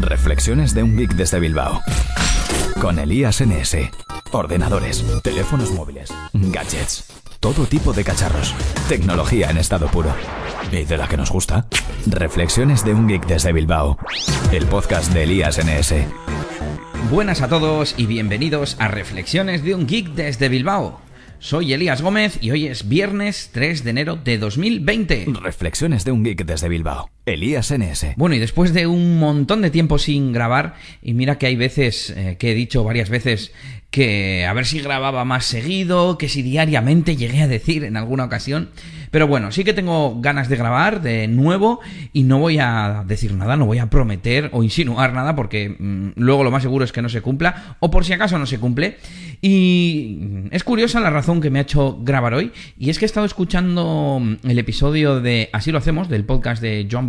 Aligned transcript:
Reflexiones 0.00 0.74
de 0.74 0.82
un 0.82 0.96
geek 0.96 1.14
desde 1.14 1.40
Bilbao. 1.40 1.80
Con 2.80 2.98
Elías 2.98 3.40
NS. 3.40 3.76
Ordenadores, 4.32 5.04
teléfonos 5.22 5.70
móviles, 5.72 6.12
gadgets, 6.34 7.06
todo 7.40 7.64
tipo 7.64 7.92
de 7.92 8.04
cacharros. 8.04 8.54
Tecnología 8.88 9.50
en 9.50 9.56
estado 9.56 9.86
puro. 9.88 10.14
¿Y 10.70 10.84
de 10.84 10.96
la 10.98 11.08
que 11.08 11.16
nos 11.16 11.30
gusta? 11.30 11.66
Reflexiones 12.06 12.84
de 12.84 12.92
un 12.92 13.08
geek 13.08 13.26
desde 13.26 13.52
Bilbao. 13.52 13.98
El 14.52 14.66
podcast 14.66 15.12
de 15.12 15.22
Elías 15.22 15.58
NS. 15.58 15.94
Buenas 17.10 17.40
a 17.40 17.48
todos 17.48 17.94
y 17.96 18.06
bienvenidos 18.06 18.76
a 18.78 18.88
Reflexiones 18.88 19.64
de 19.64 19.74
un 19.74 19.86
geek 19.86 20.08
desde 20.08 20.48
Bilbao. 20.48 21.00
Soy 21.38 21.72
Elías 21.72 22.02
Gómez 22.02 22.38
y 22.42 22.50
hoy 22.50 22.66
es 22.66 22.88
viernes 22.88 23.50
3 23.52 23.84
de 23.84 23.90
enero 23.90 24.16
de 24.16 24.38
2020. 24.38 25.26
Reflexiones 25.40 26.04
de 26.04 26.12
un 26.12 26.24
geek 26.24 26.44
desde 26.44 26.68
Bilbao. 26.68 27.10
Elías 27.26 27.72
NS. 27.76 28.14
Bueno, 28.16 28.36
y 28.36 28.38
después 28.38 28.72
de 28.72 28.86
un 28.86 29.18
montón 29.18 29.60
de 29.60 29.70
tiempo 29.70 29.98
sin 29.98 30.32
grabar, 30.32 30.74
y 31.02 31.12
mira 31.12 31.38
que 31.38 31.46
hay 31.46 31.56
veces 31.56 32.10
eh, 32.10 32.36
que 32.38 32.52
he 32.52 32.54
dicho 32.54 32.84
varias 32.84 33.10
veces 33.10 33.52
que 33.90 34.44
a 34.44 34.52
ver 34.52 34.66
si 34.66 34.80
grababa 34.80 35.24
más 35.24 35.46
seguido, 35.46 36.18
que 36.18 36.28
si 36.28 36.42
diariamente 36.42 37.16
llegué 37.16 37.42
a 37.42 37.48
decir 37.48 37.82
en 37.84 37.96
alguna 37.96 38.24
ocasión. 38.24 38.68
Pero 39.10 39.26
bueno, 39.26 39.52
sí 39.52 39.64
que 39.64 39.72
tengo 39.72 40.20
ganas 40.20 40.48
de 40.48 40.56
grabar 40.56 41.00
de 41.00 41.28
nuevo 41.28 41.80
y 42.12 42.24
no 42.24 42.38
voy 42.38 42.58
a 42.58 43.04
decir 43.06 43.32
nada, 43.32 43.56
no 43.56 43.64
voy 43.64 43.78
a 43.78 43.88
prometer 43.88 44.50
o 44.52 44.62
insinuar 44.62 45.14
nada 45.14 45.34
porque 45.34 45.76
mmm, 45.78 46.10
luego 46.16 46.44
lo 46.44 46.50
más 46.50 46.62
seguro 46.62 46.84
es 46.84 46.92
que 46.92 47.00
no 47.00 47.08
se 47.08 47.22
cumpla 47.22 47.76
o 47.80 47.90
por 47.90 48.04
si 48.04 48.12
acaso 48.12 48.38
no 48.38 48.44
se 48.44 48.58
cumple. 48.58 48.98
Y 49.40 50.18
es 50.50 50.64
curiosa 50.64 51.00
la 51.00 51.08
razón 51.10 51.40
que 51.40 51.50
me 51.50 51.60
ha 51.60 51.62
hecho 51.62 51.98
grabar 52.02 52.34
hoy 52.34 52.52
y 52.78 52.90
es 52.90 52.98
que 52.98 53.04
he 53.04 53.06
estado 53.06 53.24
escuchando 53.24 54.20
el 54.42 54.58
episodio 54.58 55.20
de 55.20 55.48
Así 55.52 55.72
lo 55.72 55.78
hacemos, 55.78 56.10
del 56.10 56.24
podcast 56.24 56.60
de 56.60 56.86
Joan 56.90 57.08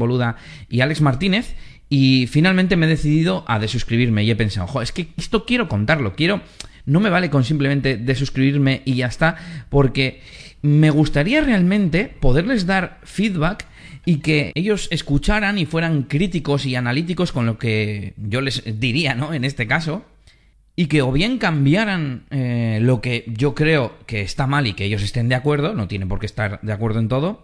Y 0.70 0.82
Alex 0.82 1.02
Martínez 1.02 1.56
y 1.90 2.28
finalmente 2.28 2.76
me 2.76 2.86
he 2.86 2.90
decidido 2.90 3.46
a 3.48 3.60
desuscribirme 3.60 4.24
y 4.24 4.32
he 4.32 4.36
pensado, 4.36 4.66
ojo, 4.66 4.82
es 4.82 4.92
que 4.92 5.10
esto 5.18 5.46
quiero 5.46 5.68
contarlo, 5.68 6.16
quiero... 6.16 6.42
No 6.86 7.02
me 7.02 7.10
vale 7.10 7.30
con 7.30 7.44
simplemente 7.44 7.98
desuscribirme 7.98 8.82
y 8.86 8.96
ya 8.96 9.08
está, 9.08 9.36
porque 9.70 10.22
me 10.62 10.90
gustaría 10.90 11.42
realmente 11.42 12.06
poderles 12.06 12.66
dar 12.66 13.00
feedback 13.04 13.66
y 14.06 14.20
que 14.20 14.54
ellos 14.56 14.88
escucharan 14.90 15.58
y 15.58 15.66
fueran 15.66 16.04
críticos 16.04 16.66
y 16.66 16.76
analíticos 16.76 17.34
con 17.34 17.46
lo 17.46 17.58
que 17.58 18.14
yo 18.16 18.40
les 18.40 18.64
diría, 18.80 19.16
¿no? 19.16 19.34
En 19.34 19.44
este 19.44 19.68
caso. 19.68 20.06
Y 20.78 20.86
que 20.86 21.02
o 21.02 21.12
bien 21.12 21.40
cambiaran 21.40 22.24
eh, 22.30 22.80
lo 22.82 23.02
que 23.02 23.26
yo 23.28 23.54
creo 23.54 23.98
que 24.06 24.22
está 24.22 24.48
mal 24.48 24.66
y 24.66 24.74
que 24.74 24.86
ellos 24.86 25.04
estén 25.04 25.28
de 25.28 25.36
acuerdo, 25.36 25.74
no 25.74 25.90
tienen 25.90 26.08
por 26.08 26.20
qué 26.20 26.26
estar 26.26 26.62
de 26.62 26.72
acuerdo 26.72 27.00
en 27.00 27.10
todo, 27.10 27.44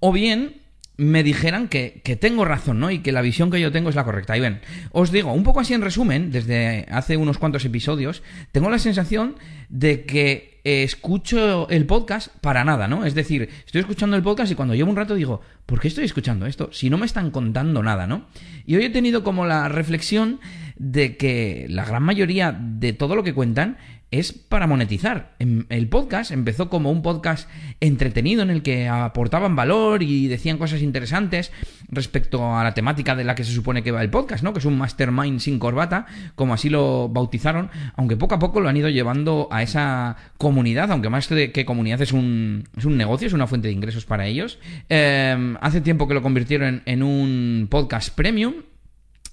o 0.00 0.12
bien 0.12 0.56
me 0.96 1.22
dijeran 1.22 1.68
que, 1.68 2.00
que, 2.04 2.16
tengo 2.16 2.44
razón, 2.44 2.78
¿no? 2.78 2.90
Y 2.90 3.00
que 3.00 3.12
la 3.12 3.22
visión 3.22 3.50
que 3.50 3.60
yo 3.60 3.72
tengo 3.72 3.88
es 3.88 3.96
la 3.96 4.04
correcta. 4.04 4.36
Y 4.36 4.40
ven, 4.40 4.60
os 4.92 5.10
digo, 5.10 5.32
un 5.32 5.42
poco 5.42 5.60
así 5.60 5.74
en 5.74 5.82
resumen, 5.82 6.30
desde 6.30 6.86
hace 6.90 7.16
unos 7.16 7.38
cuantos 7.38 7.64
episodios, 7.64 8.22
tengo 8.52 8.70
la 8.70 8.78
sensación 8.78 9.36
de 9.68 10.04
que 10.04 10.54
escucho 10.64 11.68
el 11.68 11.84
podcast 11.84 12.28
para 12.40 12.64
nada, 12.64 12.88
¿no? 12.88 13.04
Es 13.04 13.14
decir, 13.14 13.50
estoy 13.66 13.82
escuchando 13.82 14.16
el 14.16 14.22
podcast 14.22 14.50
y 14.50 14.54
cuando 14.54 14.74
llevo 14.74 14.90
un 14.90 14.96
rato 14.96 15.14
digo, 15.14 15.42
¿por 15.66 15.78
qué 15.78 15.88
estoy 15.88 16.04
escuchando 16.04 16.46
esto? 16.46 16.70
Si 16.72 16.88
no 16.88 16.96
me 16.96 17.04
están 17.04 17.30
contando 17.30 17.82
nada, 17.82 18.06
¿no? 18.06 18.26
Y 18.64 18.76
hoy 18.76 18.84
he 18.84 18.90
tenido 18.90 19.22
como 19.22 19.44
la 19.44 19.68
reflexión 19.68 20.40
de 20.76 21.18
que 21.18 21.66
la 21.68 21.84
gran 21.84 22.02
mayoría 22.02 22.58
de 22.58 22.94
todo 22.94 23.14
lo 23.14 23.22
que 23.22 23.34
cuentan 23.34 23.76
es 24.18 24.32
para 24.32 24.66
monetizar. 24.66 25.34
El 25.38 25.88
podcast 25.88 26.30
empezó 26.30 26.68
como 26.68 26.90
un 26.90 27.02
podcast 27.02 27.48
entretenido 27.80 28.42
en 28.42 28.50
el 28.50 28.62
que 28.62 28.88
aportaban 28.88 29.56
valor 29.56 30.02
y 30.02 30.28
decían 30.28 30.58
cosas 30.58 30.82
interesantes 30.82 31.52
respecto 31.88 32.56
a 32.56 32.64
la 32.64 32.74
temática 32.74 33.14
de 33.14 33.24
la 33.24 33.34
que 33.34 33.44
se 33.44 33.52
supone 33.52 33.82
que 33.82 33.90
va 33.90 34.02
el 34.02 34.10
podcast, 34.10 34.44
¿no? 34.44 34.52
Que 34.52 34.60
es 34.60 34.64
un 34.64 34.78
mastermind 34.78 35.40
sin 35.40 35.58
corbata, 35.58 36.06
como 36.34 36.54
así 36.54 36.68
lo 36.68 37.08
bautizaron, 37.08 37.70
aunque 37.96 38.16
poco 38.16 38.34
a 38.34 38.38
poco 38.38 38.60
lo 38.60 38.68
han 38.68 38.76
ido 38.76 38.88
llevando 38.88 39.48
a 39.50 39.62
esa 39.62 40.16
comunidad, 40.38 40.90
aunque 40.92 41.10
más 41.10 41.28
que 41.28 41.64
comunidad 41.64 42.00
es 42.02 42.12
un, 42.12 42.64
es 42.76 42.84
un 42.84 42.96
negocio, 42.96 43.26
es 43.26 43.32
una 43.32 43.46
fuente 43.46 43.68
de 43.68 43.74
ingresos 43.74 44.04
para 44.04 44.26
ellos. 44.26 44.58
Eh, 44.88 45.54
hace 45.60 45.80
tiempo 45.80 46.06
que 46.06 46.14
lo 46.14 46.22
convirtieron 46.22 46.82
en 46.86 47.02
un 47.02 47.66
podcast 47.70 48.14
premium 48.14 48.54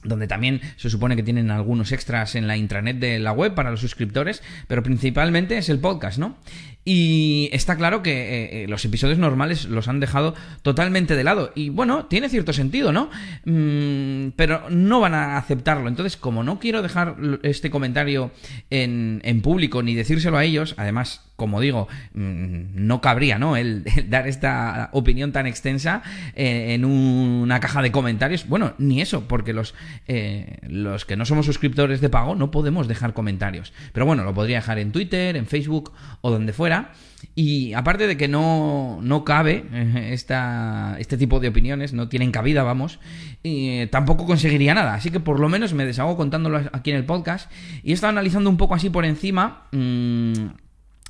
donde 0.03 0.27
también 0.27 0.61
se 0.77 0.89
supone 0.89 1.15
que 1.15 1.23
tienen 1.23 1.51
algunos 1.51 1.91
extras 1.91 2.35
en 2.35 2.47
la 2.47 2.57
intranet 2.57 2.97
de 2.97 3.19
la 3.19 3.31
web 3.31 3.53
para 3.53 3.71
los 3.71 3.79
suscriptores, 3.79 4.41
pero 4.67 4.83
principalmente 4.83 5.57
es 5.57 5.69
el 5.69 5.79
podcast, 5.79 6.17
¿no? 6.17 6.37
Y 6.83 7.49
está 7.53 7.77
claro 7.77 8.01
que 8.01 8.63
eh, 8.63 8.67
los 8.67 8.83
episodios 8.85 9.19
normales 9.19 9.65
los 9.65 9.87
han 9.87 9.99
dejado 9.99 10.33
totalmente 10.63 11.15
de 11.15 11.23
lado. 11.23 11.51
Y 11.53 11.69
bueno, 11.69 12.05
tiene 12.05 12.27
cierto 12.27 12.53
sentido, 12.53 12.91
¿no? 12.91 13.11
Mm, 13.45 14.31
pero 14.35 14.67
no 14.71 14.99
van 14.99 15.13
a 15.13 15.37
aceptarlo. 15.37 15.87
Entonces, 15.87 16.17
como 16.17 16.43
no 16.43 16.59
quiero 16.59 16.81
dejar 16.81 17.17
este 17.43 17.69
comentario 17.69 18.31
en, 18.71 19.21
en 19.23 19.41
público 19.41 19.83
ni 19.83 19.93
decírselo 19.93 20.37
a 20.37 20.43
ellos, 20.43 20.73
además, 20.77 21.30
como 21.35 21.59
digo, 21.59 21.87
mmm, 22.13 22.63
no 22.75 23.01
cabría, 23.01 23.39
¿no? 23.39 23.55
El, 23.57 23.83
dar 24.09 24.27
esta 24.27 24.89
opinión 24.93 25.31
tan 25.31 25.47
extensa 25.47 26.03
eh, 26.35 26.73
en 26.73 26.85
una 26.85 27.59
caja 27.59 27.81
de 27.81 27.91
comentarios. 27.91 28.47
Bueno, 28.47 28.73
ni 28.77 29.01
eso, 29.01 29.27
porque 29.27 29.53
los, 29.53 29.73
eh, 30.07 30.59
los 30.67 31.05
que 31.05 31.15
no 31.15 31.25
somos 31.25 31.45
suscriptores 31.45 32.01
de 32.01 32.09
pago 32.09 32.35
no 32.35 32.51
podemos 32.51 32.87
dejar 32.87 33.13
comentarios. 33.13 33.73
Pero 33.93 34.05
bueno, 34.05 34.23
lo 34.23 34.33
podría 34.33 34.57
dejar 34.57 34.79
en 34.79 34.91
Twitter, 34.91 35.35
en 35.35 35.47
Facebook 35.47 35.93
o 36.21 36.29
donde 36.31 36.53
fuera. 36.53 36.91
Y 37.35 37.73
aparte 37.73 38.07
de 38.07 38.17
que 38.17 38.27
no, 38.27 38.99
no 39.01 39.23
cabe 39.23 39.65
esta, 40.11 40.95
este 40.99 41.17
tipo 41.17 41.39
de 41.39 41.49
opiniones, 41.49 41.93
no 41.93 42.09
tienen 42.09 42.31
cabida, 42.31 42.63
vamos, 42.63 42.99
y 43.43 43.85
tampoco 43.87 44.25
conseguiría 44.25 44.73
nada. 44.73 44.95
Así 44.95 45.11
que 45.11 45.19
por 45.19 45.39
lo 45.39 45.47
menos 45.47 45.73
me 45.73 45.85
deshago 45.85 46.17
contándolo 46.17 46.61
aquí 46.73 46.89
en 46.91 46.97
el 46.97 47.05
podcast. 47.05 47.51
Y 47.83 47.91
he 47.91 47.93
estado 47.93 48.11
analizando 48.11 48.49
un 48.49 48.57
poco 48.57 48.75
así 48.75 48.89
por 48.89 49.05
encima. 49.05 49.67
Mmm, 49.71 50.33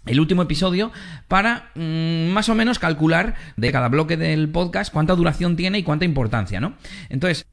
el 0.06 0.20
último 0.20 0.42
episodio 0.42 0.92
para 1.28 1.72
mmm, 1.76 2.30
más 2.30 2.50
o 2.50 2.56
menos 2.56 2.80
calcular 2.80 3.36
de 3.58 3.72
cada 3.72 3.90
bloque 3.90 4.18
del 4.18 4.50
podcast 4.50 4.92
cuánta 4.92 5.16
duración 5.16 5.56
tiene 5.56 5.80
y 5.80 5.84
cuánta 5.84 6.06
importancia, 6.06 6.60
¿no? 6.60 6.76
Entonces, 7.10 7.46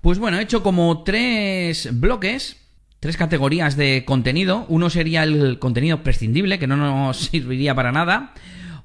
pues 0.00 0.18
bueno, 0.18 0.38
he 0.38 0.42
hecho 0.42 0.62
como 0.62 1.02
tres 1.02 1.88
bloques 1.92 2.56
tres 3.00 3.16
categorías 3.16 3.76
de 3.76 4.04
contenido. 4.04 4.66
Uno 4.68 4.90
sería 4.90 5.22
el 5.22 5.58
contenido 5.58 6.02
prescindible, 6.02 6.58
que 6.58 6.66
no 6.66 6.76
nos 6.76 7.16
serviría 7.30 7.74
para 7.74 7.92
nada. 7.92 8.32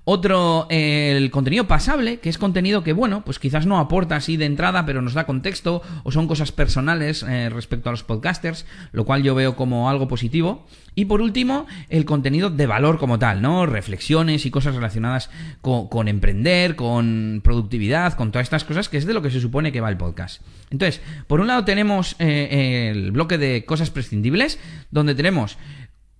Otro, 0.04 0.66
el 0.70 1.30
contenido 1.30 1.68
pasable, 1.68 2.20
que 2.20 2.30
es 2.30 2.40
contenido 2.40 2.84
que, 2.84 2.92
bueno, 2.92 3.24
pues 3.24 3.38
quizás 3.38 3.68
no 3.68 3.78
aporta 3.78 4.16
así 4.16 4.36
de 4.36 4.46
entrada, 4.46 4.84
pero 4.84 5.02
nos 5.04 5.14
da 5.14 5.28
contexto, 5.28 5.84
o 6.04 6.12
son 6.12 6.28
cosas 6.28 6.52
personales 6.52 7.22
eh, 7.22 7.50
respecto 7.50 7.90
a 7.90 7.92
los 7.92 8.04
podcasters, 8.04 8.66
lo 8.94 9.06
cual 9.06 9.22
yo 9.22 9.36
veo 9.36 9.56
como 9.56 9.90
algo 9.90 10.08
positivo. 10.08 10.66
Y 10.96 11.06
por 11.06 11.22
último, 11.22 11.68
el 11.90 12.06
contenido 12.06 12.50
de 12.50 12.66
valor 12.66 12.98
como 12.98 13.20
tal, 13.20 13.44
¿no? 13.44 13.68
Reflexiones 13.68 14.46
y 14.48 14.52
cosas 14.52 14.74
relacionadas 14.74 15.30
con, 15.62 15.88
con 15.88 16.08
emprender, 16.08 16.76
con 16.76 17.42
productividad, 17.44 18.14
con 18.14 18.32
todas 18.32 18.46
estas 18.46 18.66
cosas, 18.66 18.90
que 18.90 18.98
es 18.98 19.06
de 19.06 19.14
lo 19.14 19.22
que 19.22 19.30
se 19.30 19.40
supone 19.40 19.72
que 19.72 19.82
va 19.82 19.90
el 19.90 19.98
podcast. 19.98 20.42
Entonces, 20.72 21.00
por 21.28 21.42
un 21.42 21.48
lado 21.48 21.64
tenemos 21.64 22.16
eh, 22.18 22.90
el 22.92 23.12
bloque 23.12 23.38
de 23.38 23.66
cosas 23.66 23.92
prescindibles, 23.92 24.58
donde 24.90 25.16
tenemos 25.16 25.58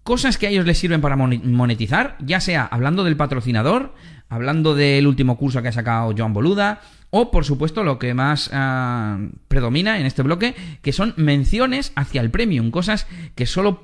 cosas 0.04 0.38
que 0.38 0.48
a 0.48 0.50
ellos 0.50 0.66
les 0.66 0.78
sirven 0.78 1.02
para 1.02 1.16
monetizar, 1.16 2.18
ya 2.20 2.40
sea 2.40 2.66
hablando 2.66 3.04
del 3.04 3.18
patrocinador, 3.18 3.94
hablando 4.30 4.76
del 4.76 5.08
último 5.08 5.38
curso 5.38 5.62
que 5.62 5.68
ha 5.68 5.74
sacado 5.74 6.14
Joan 6.18 6.34
Boluda, 6.34 6.82
o 7.10 7.30
por 7.30 7.46
supuesto 7.46 7.84
lo 7.84 8.00
que 8.00 8.14
más 8.14 8.48
uh, 8.48 9.30
predomina 9.48 10.00
en 10.00 10.06
este 10.06 10.24
bloque, 10.24 10.56
que 10.82 10.94
son 10.94 11.14
menciones 11.18 11.92
hacia 11.96 12.22
el 12.22 12.32
premium, 12.32 12.72
cosas 12.72 13.06
que 13.36 13.46
solo 13.46 13.84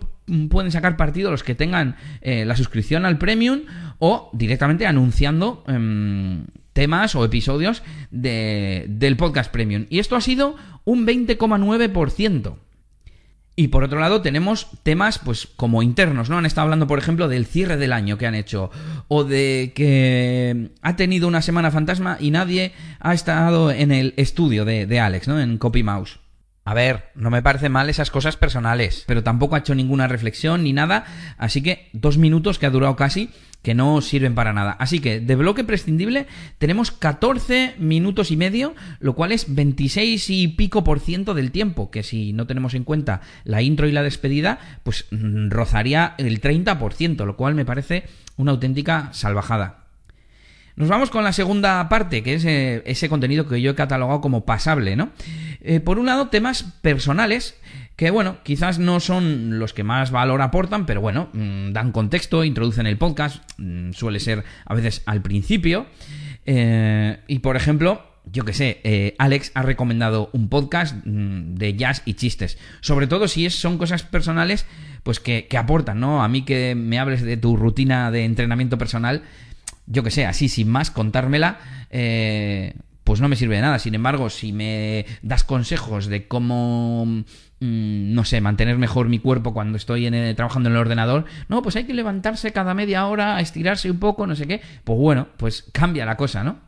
pueden 0.50 0.72
sacar 0.72 0.98
partido 0.98 1.32
los 1.32 1.44
que 1.44 1.56
tengan 1.56 1.96
eh, 2.22 2.46
la 2.46 2.56
suscripción 2.56 3.06
al 3.06 3.18
premium 3.18 3.62
o 4.00 4.30
directamente 4.34 4.86
anunciando 4.86 5.64
eh, 5.68 6.44
temas 6.74 7.16
o 7.16 7.24
episodios 7.26 7.84
de, 8.12 8.86
del 8.88 9.18
podcast 9.18 9.52
premium. 9.52 9.86
Y 9.90 10.00
esto 10.00 10.16
ha 10.16 10.22
sido 10.22 10.56
un 10.86 11.06
20,9%. 11.08 12.56
Y 13.60 13.70
por 13.70 13.84
otro 13.84 14.00
lado 14.00 14.22
tenemos 14.22 14.68
temas 14.84 15.18
pues 15.18 15.48
como 15.56 15.82
internos, 15.82 16.30
¿no? 16.30 16.38
Han 16.38 16.46
estado 16.46 16.66
hablando, 16.66 16.86
por 16.86 17.00
ejemplo, 17.00 17.28
del 17.28 17.48
cierre 17.48 17.76
del 17.76 17.92
año 17.92 18.20
que 18.20 18.28
han 18.28 18.36
hecho 18.36 18.70
o 19.08 19.24
de 19.24 19.72
que 19.76 20.70
ha 20.84 20.96
tenido 20.96 21.28
una 21.28 21.42
semana 21.42 21.72
fantasma 21.72 22.18
y 22.20 22.30
nadie 22.30 22.74
ha 23.00 23.16
estado 23.16 23.72
en 23.72 23.92
el 23.92 24.14
estudio 24.16 24.64
de, 24.64 24.86
de 24.86 25.00
Alex, 25.00 25.28
¿no? 25.28 25.42
En 25.42 25.58
Copy 25.58 25.82
Mouse. 25.82 26.20
A 26.68 26.74
ver, 26.74 27.06
no 27.16 27.30
me 27.30 27.42
parecen 27.42 27.72
mal 27.72 27.90
esas 27.90 28.12
cosas 28.12 28.36
personales, 28.36 29.06
pero 29.08 29.24
tampoco 29.24 29.56
ha 29.56 29.60
hecho 29.60 29.74
ninguna 29.74 30.10
reflexión 30.10 30.64
ni 30.66 30.74
nada, 30.74 31.06
así 31.38 31.64
que 31.64 31.88
dos 31.94 32.18
minutos 32.18 32.60
que 32.60 32.66
ha 32.66 32.70
durado 32.70 32.98
casi, 32.98 33.30
que 33.62 33.74
no 33.74 34.02
sirven 34.02 34.36
para 34.36 34.52
nada. 34.52 34.72
Así 34.72 35.00
que 35.00 35.22
de 35.22 35.36
bloque 35.38 35.64
prescindible 35.64 36.28
tenemos 36.58 36.92
14 36.92 37.76
minutos 37.78 38.32
y 38.32 38.36
medio, 38.36 38.76
lo 39.00 39.16
cual 39.16 39.32
es 39.32 39.56
26 39.56 40.30
y 40.30 40.50
pico 40.50 40.84
por 40.84 41.00
ciento 41.00 41.34
del 41.34 41.52
tiempo, 41.52 41.90
que 41.90 42.04
si 42.04 42.34
no 42.34 42.48
tenemos 42.48 42.74
en 42.74 42.84
cuenta 42.84 43.22
la 43.46 43.62
intro 43.62 43.88
y 43.88 43.94
la 43.94 44.04
despedida, 44.04 44.60
pues 44.84 45.06
rozaría 45.10 46.16
el 46.18 46.42
30%, 46.42 47.26
lo 47.26 47.38
cual 47.38 47.56
me 47.56 47.64
parece 47.64 48.04
una 48.36 48.52
auténtica 48.52 49.08
salvajada. 49.14 49.87
Nos 50.78 50.90
vamos 50.90 51.10
con 51.10 51.24
la 51.24 51.34
segunda 51.34 51.90
parte, 51.90 52.22
que 52.22 52.36
es 52.36 52.46
eh, 52.46 52.84
ese 52.86 53.10
contenido 53.10 53.48
que 53.48 53.60
yo 53.60 53.72
he 53.72 53.76
catalogado 53.76 54.22
como 54.22 54.46
pasable, 54.46 54.96
¿no? 54.96 55.10
Eh, 55.62 55.80
por 55.80 55.98
un 55.98 56.06
lado, 56.06 56.28
temas 56.28 56.64
personales 56.82 57.60
que 57.96 58.12
bueno, 58.12 58.38
quizás 58.44 58.78
no 58.78 59.00
son 59.00 59.58
los 59.58 59.74
que 59.74 59.84
más 59.84 60.12
valor 60.12 60.40
aportan, 60.44 60.86
pero 60.86 61.02
bueno, 61.02 61.30
mm, 61.34 61.72
dan 61.72 61.92
contexto, 61.92 62.44
introducen 62.44 62.86
el 62.86 62.96
podcast, 62.96 63.44
mm, 63.58 63.94
suele 63.94 64.20
ser 64.20 64.44
a 64.66 64.76
veces 64.76 65.02
al 65.08 65.24
principio. 65.24 65.88
Eh, 66.46 67.22
y 67.28 67.40
por 67.40 67.56
ejemplo, 67.56 68.06
yo 68.32 68.46
que 68.46 68.54
sé, 68.54 69.16
Alex 69.18 69.54
ha 69.56 69.64
recomendado 69.64 70.30
un 70.32 70.48
podcast 70.48 70.96
mm, 71.06 71.56
de 71.56 71.76
jazz 71.76 72.04
y 72.06 72.14
chistes. 72.14 72.60
Sobre 72.82 73.08
todo 73.08 73.28
si 73.28 73.50
son 73.50 73.80
cosas 73.80 74.04
personales, 74.04 74.68
pues 75.02 75.20
que, 75.20 75.48
que, 75.48 75.58
aportan, 75.58 76.00
¿no? 76.00 76.24
A 76.24 76.28
mí 76.28 76.44
que 76.44 76.76
me 76.76 77.00
hables 77.00 77.24
de 77.24 77.38
tu 77.38 77.58
rutina 77.58 78.12
de 78.12 78.26
entrenamiento 78.26 78.78
personal, 78.78 79.24
yo 79.88 80.04
que 80.04 80.12
sé, 80.12 80.26
así 80.26 80.50
sin 80.50 80.70
más, 80.70 80.92
contármela, 80.92 81.60
eh, 81.90 82.76
pues 83.04 83.22
no 83.22 83.30
me 83.30 83.38
sirve 83.38 83.56
de 83.56 83.62
nada. 83.62 83.80
Sin 83.80 83.96
embargo, 83.96 84.30
si 84.30 84.52
me 84.52 85.06
das 85.22 85.44
consejos 85.44 86.08
de 86.08 86.28
cómo, 86.28 87.06
mm, 87.06 87.24
no 87.60 88.26
sé, 88.26 88.42
mantener 88.42 88.78
mejor 88.78 89.08
mi 89.08 89.20
cuerpo 89.20 89.54
cuando 89.54 89.78
estoy 89.78 90.06
en 90.06 90.36
trabajando 90.36 90.70
en 90.70 90.76
el 90.76 90.82
ordenador, 90.82 91.26
no, 91.48 91.62
pues 91.62 91.78
hay 91.78 91.86
que 91.86 91.94
levantarse 91.94 92.52
cada 92.52 92.74
media 92.74 93.08
hora, 93.08 93.40
estirarse 93.40 93.90
un 93.90 94.00
poco, 94.00 94.28
no 94.28 94.36
sé 94.36 94.46
qué, 94.46 94.62
pues 94.84 95.00
bueno, 95.00 95.30
pues 95.38 95.70
cambia 95.72 96.06
la 96.06 96.18
cosa, 96.18 96.44
¿no? 96.44 96.67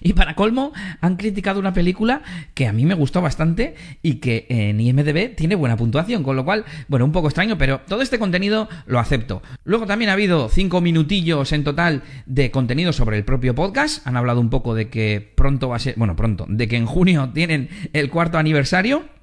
Y 0.00 0.12
para 0.12 0.34
colmo, 0.34 0.72
han 1.00 1.16
criticado 1.16 1.60
una 1.60 1.72
película 1.72 2.22
que 2.54 2.66
a 2.66 2.72
mí 2.72 2.84
me 2.84 2.94
gustó 2.94 3.20
bastante 3.20 3.74
y 4.02 4.16
que 4.16 4.46
en 4.48 4.80
IMDB 4.80 5.34
tiene 5.36 5.54
buena 5.54 5.76
puntuación, 5.76 6.22
con 6.22 6.36
lo 6.36 6.44
cual, 6.44 6.64
bueno, 6.88 7.04
un 7.04 7.12
poco 7.12 7.28
extraño, 7.28 7.58
pero 7.58 7.80
todo 7.86 8.02
este 8.02 8.18
contenido 8.18 8.68
lo 8.86 8.98
acepto. 8.98 9.42
Luego 9.64 9.86
también 9.86 10.10
ha 10.10 10.14
habido 10.14 10.48
cinco 10.48 10.80
minutillos 10.80 11.52
en 11.52 11.64
total 11.64 12.02
de 12.26 12.50
contenido 12.50 12.92
sobre 12.92 13.16
el 13.16 13.24
propio 13.24 13.54
podcast. 13.54 14.06
Han 14.06 14.16
hablado 14.16 14.40
un 14.40 14.50
poco 14.50 14.74
de 14.74 14.88
que 14.88 15.32
pronto 15.34 15.68
va 15.68 15.76
a 15.76 15.80
ser, 15.80 15.94
bueno, 15.96 16.16
pronto, 16.16 16.46
de 16.48 16.68
que 16.68 16.76
en 16.76 16.86
junio 16.86 17.30
tienen 17.34 17.68
el 17.92 18.10
cuarto 18.10 18.38
aniversario. 18.38 19.13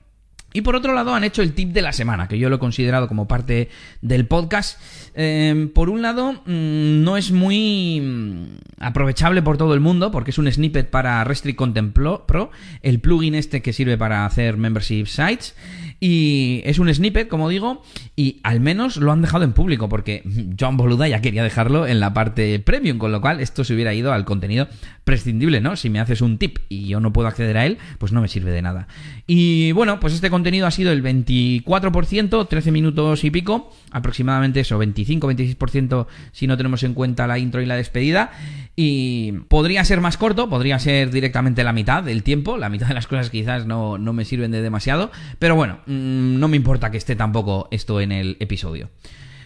Y 0.54 0.62
por 0.62 0.76
otro 0.76 0.94
lado 0.94 1.14
han 1.14 1.24
hecho 1.24 1.42
el 1.42 1.54
tip 1.54 1.70
de 1.72 1.82
la 1.82 1.94
semana, 1.94 2.28
que 2.28 2.38
yo 2.38 2.50
lo 2.50 2.58
he 2.58 2.60
considerado 2.60 3.08
como 3.08 3.28
parte 3.28 3.70
del 4.02 4.26
podcast. 4.26 4.80
Em, 5.14 5.70
por 5.70 5.90
un 5.90 6.02
lado, 6.02 6.34
mm, 6.46 7.04
no 7.04 7.18
es 7.18 7.32
muy 7.32 8.02
mm, 8.02 8.44
aprovechable 8.80 9.42
por 9.42 9.58
todo 9.58 9.74
el 9.74 9.80
mundo, 9.80 10.12
porque 10.12 10.32
es 10.32 10.38
un 10.38 10.52
snippet 10.52 10.90
para 10.90 11.24
Restrict 11.24 11.58
Content 11.58 11.94
Pro, 11.94 12.52
el 12.82 13.00
plugin 13.00 13.36
este 13.36 13.62
que 13.62 13.74
sirve 13.74 13.98
para 13.98 14.26
hacer 14.26 14.58
membership 14.58 15.06
sites. 15.06 15.56
Y 16.04 16.64
es 16.66 16.80
un 16.80 16.92
snippet, 16.92 17.28
como 17.28 17.48
digo, 17.48 17.84
y 18.16 18.40
al 18.42 18.60
menos 18.60 18.98
lo 18.98 19.12
han 19.12 19.22
dejado 19.22 19.44
en 19.44 19.54
público, 19.54 19.88
porque 19.88 20.24
John 20.60 20.76
Boluda 20.76 21.08
ya 21.08 21.22
quería 21.22 21.44
dejarlo 21.44 21.86
en 21.86 22.00
la 22.00 22.12
parte 22.12 22.58
premium, 22.60 22.98
con 22.98 23.12
lo 23.12 23.22
cual 23.22 23.40
esto 23.40 23.64
se 23.64 23.76
hubiera 23.76 23.94
ido 23.94 24.12
al 24.12 24.26
contenido 24.26 24.68
prescindible, 25.04 25.62
¿no? 25.62 25.76
Si 25.76 25.92
me 25.92 26.00
haces 26.00 26.22
un 26.22 26.40
tip 26.40 26.58
y 26.70 26.88
yo 26.88 27.00
no 27.00 27.14
puedo 27.14 27.28
acceder 27.28 27.56
a 27.56 27.68
él, 27.68 27.78
pues 28.00 28.12
no 28.14 28.22
me 28.22 28.28
sirve 28.30 28.50
de 28.50 28.64
nada. 28.64 28.88
Y 29.28 29.74
bueno, 29.74 30.00
pues 30.00 30.14
este 30.16 30.32
contenido 30.32 30.66
ha 30.66 30.72
sido 30.72 30.92
el 30.92 31.04
24%, 31.04 32.48
13 32.48 32.72
minutos 32.72 33.24
y 33.24 33.30
pico, 33.30 33.72
aproximadamente 33.92 34.62
eso, 34.62 34.82
25-26% 34.82 36.08
si 36.32 36.48
no 36.48 36.58
tenemos 36.58 36.82
en 36.82 36.96
cuenta 36.96 37.28
la 37.28 37.38
intro 37.38 37.62
y 37.62 37.68
la 37.68 37.76
despedida. 37.76 38.32
Y 38.76 39.34
podría 39.50 39.86
ser 39.86 40.02
más 40.02 40.18
corto, 40.18 40.50
podría 40.50 40.80
ser 40.80 41.12
directamente 41.12 41.64
la 41.64 41.74
mitad 41.74 42.02
del 42.02 42.24
tiempo, 42.24 42.58
la 42.58 42.70
mitad 42.70 42.88
de 42.88 42.96
las 42.96 43.06
cosas 43.06 43.30
quizás 43.30 43.68
no, 43.68 44.00
no 44.00 44.14
me 44.14 44.26
sirven 44.26 44.50
de 44.50 44.64
demasiado, 44.64 45.12
pero 45.38 45.56
bueno, 45.56 45.80
no 45.92 46.48
me 46.48 46.58
importa 46.58 46.92
que 46.92 46.98
esté 46.98 47.16
tampoco 47.16 47.68
esto 47.72 48.02
en 48.02 48.12
el 48.12 48.38
episodio. 48.40 48.90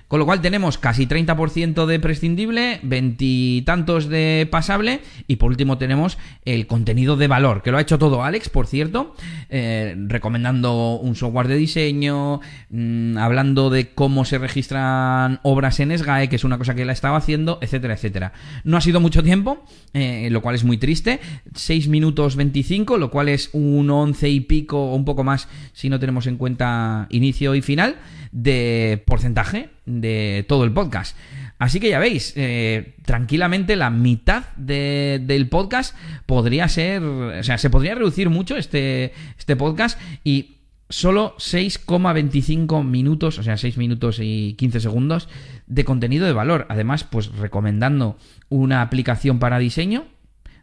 Con 0.07 0.19
lo 0.19 0.25
cual 0.25 0.39
tenemos 0.41 0.77
casi 0.77 1.07
30% 1.07 1.87
de 1.87 1.99
prescindible, 1.99 2.79
veintitantos 2.83 4.07
de 4.07 4.47
pasable 4.51 5.01
y 5.27 5.37
por 5.37 5.49
último 5.49 5.79
tenemos 5.79 6.19
el 6.45 6.67
contenido 6.67 7.17
de 7.17 7.27
valor, 7.27 7.63
que 7.63 7.71
lo 7.71 7.77
ha 7.77 7.81
hecho 7.81 7.97
todo 7.97 8.23
Alex, 8.23 8.49
por 8.49 8.67
cierto, 8.67 9.15
eh, 9.49 9.95
recomendando 10.07 10.99
un 10.99 11.15
software 11.15 11.47
de 11.47 11.55
diseño, 11.55 12.39
mmm, 12.69 13.17
hablando 13.17 13.71
de 13.71 13.93
cómo 13.93 14.25
se 14.25 14.37
registran 14.37 15.39
obras 15.41 15.79
en 15.79 15.97
SGAE, 15.97 16.29
que 16.29 16.35
es 16.35 16.43
una 16.43 16.59
cosa 16.59 16.75
que 16.75 16.83
él 16.83 16.89
ha 16.89 16.93
estado 16.93 17.15
haciendo, 17.15 17.57
etcétera, 17.61 17.95
etcétera. 17.95 18.33
No 18.63 18.77
ha 18.77 18.81
sido 18.81 18.99
mucho 18.99 19.23
tiempo, 19.23 19.63
eh, 19.93 20.29
lo 20.29 20.41
cual 20.41 20.53
es 20.53 20.63
muy 20.63 20.77
triste, 20.77 21.19
6 21.55 21.87
minutos 21.87 22.35
25, 22.35 22.97
lo 22.97 23.09
cual 23.09 23.29
es 23.29 23.49
un 23.53 23.89
11 23.89 24.29
y 24.29 24.41
pico 24.41 24.91
o 24.91 24.95
un 24.95 25.05
poco 25.05 25.23
más 25.23 25.47
si 25.73 25.89
no 25.89 25.99
tenemos 25.99 26.27
en 26.27 26.37
cuenta 26.37 27.07
inicio 27.09 27.55
y 27.55 27.61
final 27.61 27.95
de 28.31 29.03
porcentaje 29.07 29.74
de 29.85 30.45
todo 30.47 30.63
el 30.63 30.71
podcast. 30.71 31.17
Así 31.57 31.79
que 31.79 31.89
ya 31.89 31.99
veis, 31.99 32.33
eh, 32.35 32.95
tranquilamente 33.05 33.75
la 33.75 33.89
mitad 33.89 34.45
de, 34.57 35.21
del 35.23 35.47
podcast 35.47 35.95
podría 36.25 36.67
ser, 36.67 37.01
o 37.01 37.43
sea, 37.43 37.57
se 37.57 37.69
podría 37.69 37.95
reducir 37.95 38.29
mucho 38.29 38.57
este, 38.57 39.13
este 39.37 39.55
podcast 39.55 39.99
y 40.23 40.55
solo 40.89 41.35
6,25 41.37 42.83
minutos, 42.83 43.39
o 43.39 43.43
sea, 43.43 43.57
6 43.57 43.77
minutos 43.77 44.19
y 44.21 44.55
15 44.57 44.79
segundos 44.81 45.29
de 45.67 45.85
contenido 45.85 46.25
de 46.25 46.33
valor. 46.33 46.65
Además, 46.69 47.03
pues 47.03 47.31
recomendando 47.35 48.17
una 48.49 48.81
aplicación 48.81 49.39
para 49.39 49.57
diseño, 49.57 50.05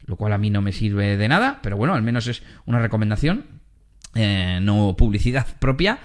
lo 0.04 0.16
cual 0.16 0.32
a 0.32 0.38
mí 0.38 0.50
no 0.50 0.62
me 0.62 0.72
sirve 0.72 1.16
de 1.16 1.28
nada, 1.28 1.60
pero 1.62 1.76
bueno, 1.76 1.94
al 1.94 2.02
menos 2.02 2.26
es 2.26 2.42
una 2.66 2.80
recomendación, 2.80 3.46
eh, 4.14 4.58
no 4.62 4.94
publicidad 4.96 5.46
propia. 5.58 6.00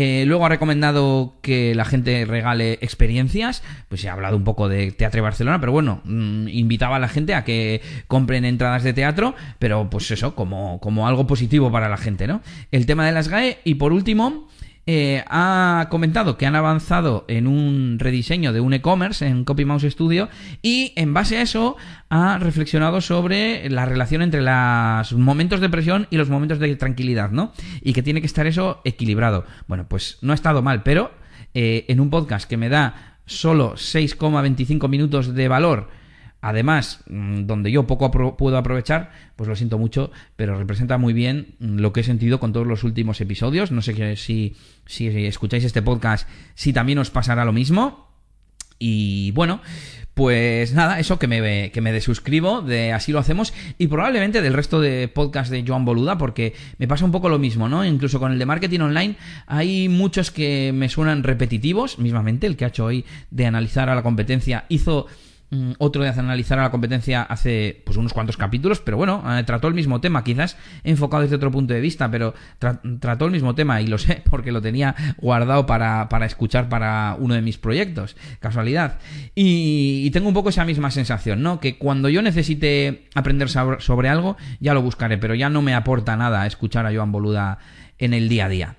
Eh, 0.00 0.22
luego 0.26 0.46
ha 0.46 0.48
recomendado 0.48 1.34
que 1.42 1.74
la 1.74 1.84
gente 1.84 2.24
regale 2.24 2.74
experiencias. 2.82 3.64
Pues 3.88 4.00
se 4.00 4.08
ha 4.08 4.12
hablado 4.12 4.36
un 4.36 4.44
poco 4.44 4.68
de 4.68 4.92
Teatro 4.92 5.24
Barcelona, 5.24 5.58
pero 5.58 5.72
bueno, 5.72 6.02
mmm, 6.04 6.46
invitaba 6.46 6.94
a 6.94 6.98
la 7.00 7.08
gente 7.08 7.34
a 7.34 7.42
que 7.42 7.80
compren 8.06 8.44
entradas 8.44 8.84
de 8.84 8.92
teatro, 8.92 9.34
pero 9.58 9.90
pues 9.90 10.08
eso, 10.12 10.36
como, 10.36 10.78
como 10.78 11.08
algo 11.08 11.26
positivo 11.26 11.72
para 11.72 11.88
la 11.88 11.96
gente, 11.96 12.28
¿no? 12.28 12.42
El 12.70 12.86
tema 12.86 13.04
de 13.06 13.10
las 13.10 13.26
GAE. 13.26 13.58
Y 13.64 13.74
por 13.74 13.92
último, 13.92 14.46
eh, 14.90 15.22
ha 15.28 15.88
comentado 15.90 16.38
que 16.38 16.46
han 16.46 16.56
avanzado 16.56 17.26
en 17.28 17.46
un 17.46 17.98
rediseño 17.98 18.54
de 18.54 18.60
un 18.60 18.72
e-commerce 18.72 19.26
en 19.26 19.44
CopyMouse 19.44 19.90
Studio 19.90 20.30
y 20.62 20.94
en 20.96 21.12
base 21.12 21.36
a 21.36 21.42
eso 21.42 21.76
ha 22.08 22.38
reflexionado 22.38 23.02
sobre 23.02 23.68
la 23.68 23.84
relación 23.84 24.22
entre 24.22 24.40
los 24.40 25.12
momentos 25.12 25.60
de 25.60 25.68
presión 25.68 26.06
y 26.08 26.16
los 26.16 26.30
momentos 26.30 26.58
de 26.58 26.74
tranquilidad, 26.76 27.30
¿no? 27.30 27.52
Y 27.82 27.92
que 27.92 28.02
tiene 28.02 28.22
que 28.22 28.26
estar 28.26 28.46
eso 28.46 28.80
equilibrado. 28.82 29.44
Bueno, 29.66 29.84
pues 29.86 30.16
no 30.22 30.32
ha 30.32 30.34
estado 30.34 30.62
mal, 30.62 30.82
pero 30.82 31.10
eh, 31.52 31.84
en 31.88 32.00
un 32.00 32.08
podcast 32.08 32.48
que 32.48 32.56
me 32.56 32.70
da 32.70 33.18
solo 33.26 33.74
6,25 33.74 34.88
minutos 34.88 35.34
de 35.34 35.48
valor 35.48 35.90
Además, 36.40 37.00
mm, 37.08 37.46
donde 37.46 37.72
yo 37.72 37.86
poco 37.86 38.10
puedo 38.36 38.56
aprovechar, 38.56 39.10
pues 39.36 39.48
lo 39.48 39.56
siento 39.56 39.78
mucho, 39.78 40.12
pero 40.36 40.56
representa 40.56 40.96
muy 40.96 41.12
bien 41.12 41.56
mm, 41.58 41.78
lo 41.78 41.92
que 41.92 42.00
he 42.00 42.04
sentido 42.04 42.38
con 42.38 42.52
todos 42.52 42.66
los 42.66 42.84
últimos 42.84 43.20
episodios. 43.20 43.72
No 43.72 43.82
sé 43.82 44.16
si, 44.16 44.54
si 44.86 45.06
escucháis 45.26 45.64
este 45.64 45.82
podcast, 45.82 46.28
si 46.54 46.72
también 46.72 46.98
os 46.98 47.10
pasará 47.10 47.44
lo 47.44 47.52
mismo. 47.52 48.06
Y 48.80 49.32
bueno, 49.32 49.60
pues 50.18 50.72
nada, 50.74 50.98
eso 50.98 51.18
que 51.18 51.28
me, 51.28 51.70
que 51.72 51.80
me 51.80 51.92
desuscribo 51.92 52.60
de 52.60 52.92
Así 52.92 53.12
lo 53.12 53.20
hacemos 53.20 53.52
y 53.78 53.86
probablemente 53.86 54.42
del 54.42 54.52
resto 54.52 54.80
de 54.80 55.06
podcast 55.06 55.48
de 55.48 55.64
Joan 55.66 55.84
Boluda, 55.84 56.18
porque 56.18 56.54
me 56.78 56.88
pasa 56.88 57.04
un 57.04 57.12
poco 57.12 57.28
lo 57.28 57.38
mismo, 57.38 57.68
¿no? 57.68 57.84
Incluso 57.84 58.18
con 58.18 58.32
el 58.32 58.38
de 58.40 58.44
marketing 58.44 58.80
online 58.80 59.16
hay 59.46 59.88
muchos 59.88 60.32
que 60.32 60.72
me 60.74 60.88
suenan 60.88 61.22
repetitivos, 61.22 62.00
mismamente 62.00 62.48
el 62.48 62.56
que 62.56 62.64
ha 62.64 62.68
hecho 62.68 62.86
hoy 62.86 63.04
de 63.30 63.46
analizar 63.46 63.88
a 63.88 63.94
la 63.94 64.02
competencia 64.02 64.64
hizo 64.68 65.06
otro 65.78 66.02
de 66.02 66.10
analizar 66.10 66.58
a 66.58 66.62
la 66.62 66.70
competencia 66.70 67.22
hace 67.22 67.82
pues 67.84 67.96
unos 67.96 68.12
cuantos 68.12 68.36
capítulos, 68.36 68.80
pero 68.80 68.98
bueno, 68.98 69.22
eh, 69.26 69.42
trató 69.44 69.68
el 69.68 69.74
mismo 69.74 70.00
tema, 70.00 70.22
quizás 70.22 70.56
enfocado 70.84 71.22
desde 71.22 71.36
otro 71.36 71.50
punto 71.50 71.72
de 71.72 71.80
vista, 71.80 72.10
pero 72.10 72.34
tra 72.58 72.80
trató 73.00 73.24
el 73.24 73.32
mismo 73.32 73.54
tema 73.54 73.80
y 73.80 73.86
lo 73.86 73.96
sé 73.96 74.22
porque 74.30 74.52
lo 74.52 74.60
tenía 74.60 74.94
guardado 75.16 75.64
para, 75.64 76.08
para 76.08 76.26
escuchar 76.26 76.68
para 76.68 77.16
uno 77.18 77.34
de 77.34 77.42
mis 77.42 77.56
proyectos, 77.56 78.16
casualidad. 78.40 78.98
Y, 79.34 80.02
y, 80.04 80.10
tengo 80.10 80.28
un 80.28 80.34
poco 80.34 80.50
esa 80.50 80.64
misma 80.64 80.90
sensación, 80.90 81.42
¿no? 81.42 81.60
Que 81.60 81.78
cuando 81.78 82.08
yo 82.08 82.20
necesite 82.20 83.08
aprender 83.14 83.48
sobre, 83.48 83.80
sobre 83.80 84.08
algo, 84.08 84.36
ya 84.60 84.74
lo 84.74 84.82
buscaré, 84.82 85.16
pero 85.16 85.34
ya 85.34 85.48
no 85.48 85.62
me 85.62 85.74
aporta 85.74 86.16
nada 86.16 86.46
escuchar 86.46 86.84
a 86.86 86.94
Joan 86.94 87.12
Boluda 87.12 87.58
en 87.98 88.12
el 88.12 88.28
día 88.28 88.46
a 88.46 88.48
día. 88.48 88.76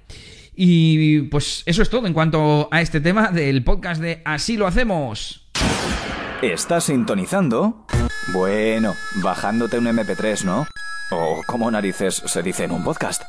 Y 0.55 1.21
pues 1.23 1.63
eso 1.65 1.81
es 1.81 1.89
todo 1.89 2.05
en 2.05 2.13
cuanto 2.13 2.67
a 2.71 2.81
este 2.81 2.99
tema 2.99 3.29
del 3.29 3.63
podcast 3.63 4.01
de 4.01 4.21
Así 4.25 4.57
lo 4.57 4.67
hacemos. 4.67 5.47
¿Estás 6.41 6.86
sintonizando? 6.86 7.86
Bueno, 8.31 8.96
bajándote 9.15 9.77
un 9.77 9.88
MP3, 9.88 10.46
¿no? 10.46 10.67
O 11.12 11.43
como 11.46 11.69
narices 11.69 12.24
se 12.25 12.41
dice 12.41 12.63
en 12.63 12.72
un 12.72 12.81
podcast. 12.81 13.24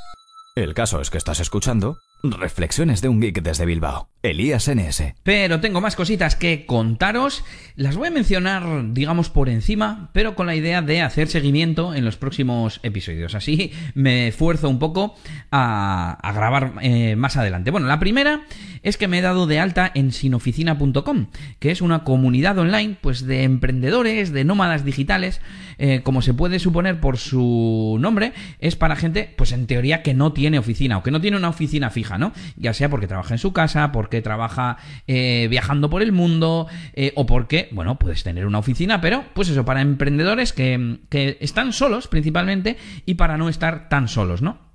El 0.55 0.75
caso 0.75 1.01
es 1.01 1.11
que 1.11 1.19
estás 1.19 1.41
escuchando 1.41 1.97
Reflexiones 2.23 3.01
de 3.01 3.09
un 3.09 3.21
geek 3.21 3.43
desde 3.43 3.65
Bilbao. 3.65 4.11
Elías 4.23 4.69
NS. 4.69 5.15
Pero 5.23 5.61
tengo 5.61 5.81
más 5.81 5.97
cositas 5.97 6.37
que 6.37 6.67
contaros. 6.67 7.43
Las 7.75 7.97
voy 7.97 8.09
a 8.09 8.11
mencionar, 8.11 8.93
digamos, 8.93 9.31
por 9.31 9.49
encima, 9.49 10.11
pero 10.13 10.35
con 10.35 10.47
la 10.47 10.55
idea 10.55 10.83
de 10.83 11.01
hacer 11.01 11.29
seguimiento 11.29 11.95
en 11.95 12.05
los 12.05 12.17
próximos 12.17 12.81
episodios. 12.83 13.35
Así 13.35 13.73
me 13.95 14.29
esfuerzo 14.29 14.69
un 14.69 14.79
poco 14.79 15.15
a, 15.51 16.19
grabar 16.35 16.75
eh, 16.83 17.17
más 17.17 17.39
adelante. 17.39 17.71
Bueno, 17.71 17.87
la 17.87 17.99
primera 17.99 18.43
es 18.83 18.97
que 18.97 19.09
me 19.09 19.19
he 19.19 19.23
dado 19.23 19.47
de 19.47 19.59
alta 19.59 19.91
en 19.95 20.13
sinoficina.com, 20.13 21.27
que 21.59 21.71
es 21.71 21.81
una 21.81 22.05
comunidad 22.05 22.59
online 22.59 22.97
pues 23.01 23.27
de 23.27 23.45
emprendedores, 23.45 24.33
de 24.33 24.45
nómadas 24.45 24.85
digitales, 24.85 25.41
eh, 25.79 26.01
como 26.03 26.23
se 26.23 26.35
puede 26.35 26.59
suponer 26.59 27.01
por 27.01 27.19
su 27.19 27.97
nombre, 28.01 28.33
es 28.59 28.77
para 28.77 28.97
gente 28.97 29.33
pues 29.37 29.53
en 29.53 29.67
teoría 29.67 30.03
que 30.03 30.15
no 30.15 30.33
tiene 30.33 30.59
oficina 30.59 30.99
o 30.99 31.03
que 31.03 31.11
no 31.11 31.21
tiene 31.21 31.37
una 31.37 31.49
oficina 31.49 31.91
fija, 31.91 32.10
¿no? 32.19 32.33
Ya 32.57 32.75
sea 32.75 32.89
porque 32.89 33.07
trabaja 33.07 33.35
en 33.35 33.39
su 33.39 33.53
casa, 33.53 33.93
porque 33.93 34.23
trabaja 34.23 34.77
eh, 35.07 35.47
viajando 35.51 35.91
por 35.91 36.03
el 36.03 36.13
mundo 36.13 36.67
eh, 36.95 37.13
o 37.17 37.27
porque, 37.27 37.69
bueno, 37.73 37.99
puedes 37.99 38.23
tener 38.23 38.47
una 38.47 38.59
oficina, 38.59 39.01
pero 39.01 39.25
pues 39.35 39.49
eso, 39.49 39.65
para 39.65 39.81
emprendedores 39.81 40.53
que, 40.53 41.01
que 41.09 41.39
están 41.41 41.73
solos 41.73 42.09
principalmente 42.09 42.77
y 43.07 43.15
para 43.15 43.37
no 43.37 43.49
estar 43.49 43.89
tan 43.89 44.09
solos, 44.09 44.43
¿no? 44.43 44.70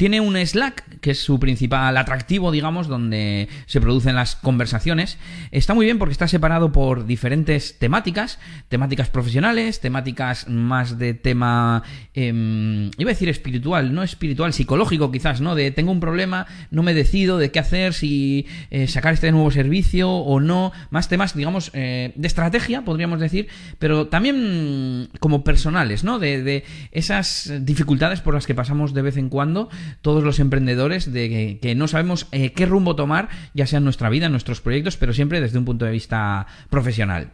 Tiene 0.00 0.22
un 0.22 0.34
Slack, 0.34 1.00
que 1.00 1.10
es 1.10 1.18
su 1.18 1.38
principal 1.38 1.94
atractivo, 1.98 2.50
digamos, 2.50 2.88
donde 2.88 3.50
se 3.66 3.82
producen 3.82 4.14
las 4.14 4.34
conversaciones. 4.34 5.18
Está 5.50 5.74
muy 5.74 5.84
bien 5.84 5.98
porque 5.98 6.12
está 6.12 6.26
separado 6.26 6.72
por 6.72 7.04
diferentes 7.04 7.78
temáticas, 7.78 8.38
temáticas 8.70 9.10
profesionales, 9.10 9.80
temáticas 9.80 10.48
más 10.48 10.98
de 10.98 11.12
tema, 11.12 11.82
eh, 12.14 12.90
iba 12.96 13.10
a 13.10 13.12
decir 13.12 13.28
espiritual, 13.28 13.92
no 13.92 14.02
espiritual, 14.02 14.54
psicológico 14.54 15.12
quizás, 15.12 15.42
¿no? 15.42 15.54
De 15.54 15.70
tengo 15.70 15.92
un 15.92 16.00
problema, 16.00 16.46
no 16.70 16.82
me 16.82 16.94
decido 16.94 17.36
de 17.36 17.50
qué 17.50 17.58
hacer, 17.58 17.92
si 17.92 18.46
eh, 18.70 18.86
sacar 18.86 19.12
este 19.12 19.30
nuevo 19.32 19.50
servicio 19.50 20.10
o 20.10 20.40
no, 20.40 20.72
más 20.88 21.10
temas, 21.10 21.36
digamos, 21.36 21.72
eh, 21.74 22.14
de 22.14 22.26
estrategia, 22.26 22.86
podríamos 22.86 23.20
decir, 23.20 23.48
pero 23.78 24.06
también 24.06 25.10
como 25.20 25.44
personales, 25.44 26.04
¿no? 26.04 26.18
De, 26.18 26.42
de 26.42 26.64
esas 26.90 27.52
dificultades 27.60 28.22
por 28.22 28.32
las 28.32 28.46
que 28.46 28.54
pasamos 28.54 28.94
de 28.94 29.02
vez 29.02 29.18
en 29.18 29.28
cuando 29.28 29.68
todos 30.00 30.22
los 30.22 30.38
emprendedores 30.38 31.12
de 31.12 31.58
que, 31.60 31.74
no 31.74 31.88
sabemos 31.88 32.26
eh, 32.32 32.52
qué 32.52 32.66
rumbo 32.66 32.96
tomar, 32.96 33.28
ya 33.54 33.66
sea 33.66 33.78
en 33.78 33.84
nuestra 33.84 34.10
vida, 34.10 34.26
en 34.26 34.32
nuestros 34.32 34.60
proyectos, 34.60 34.96
pero 34.96 35.12
siempre 35.12 35.40
desde 35.40 35.58
un 35.58 35.64
punto 35.64 35.84
de 35.84 35.92
vista 35.92 36.46
profesional. 36.68 37.32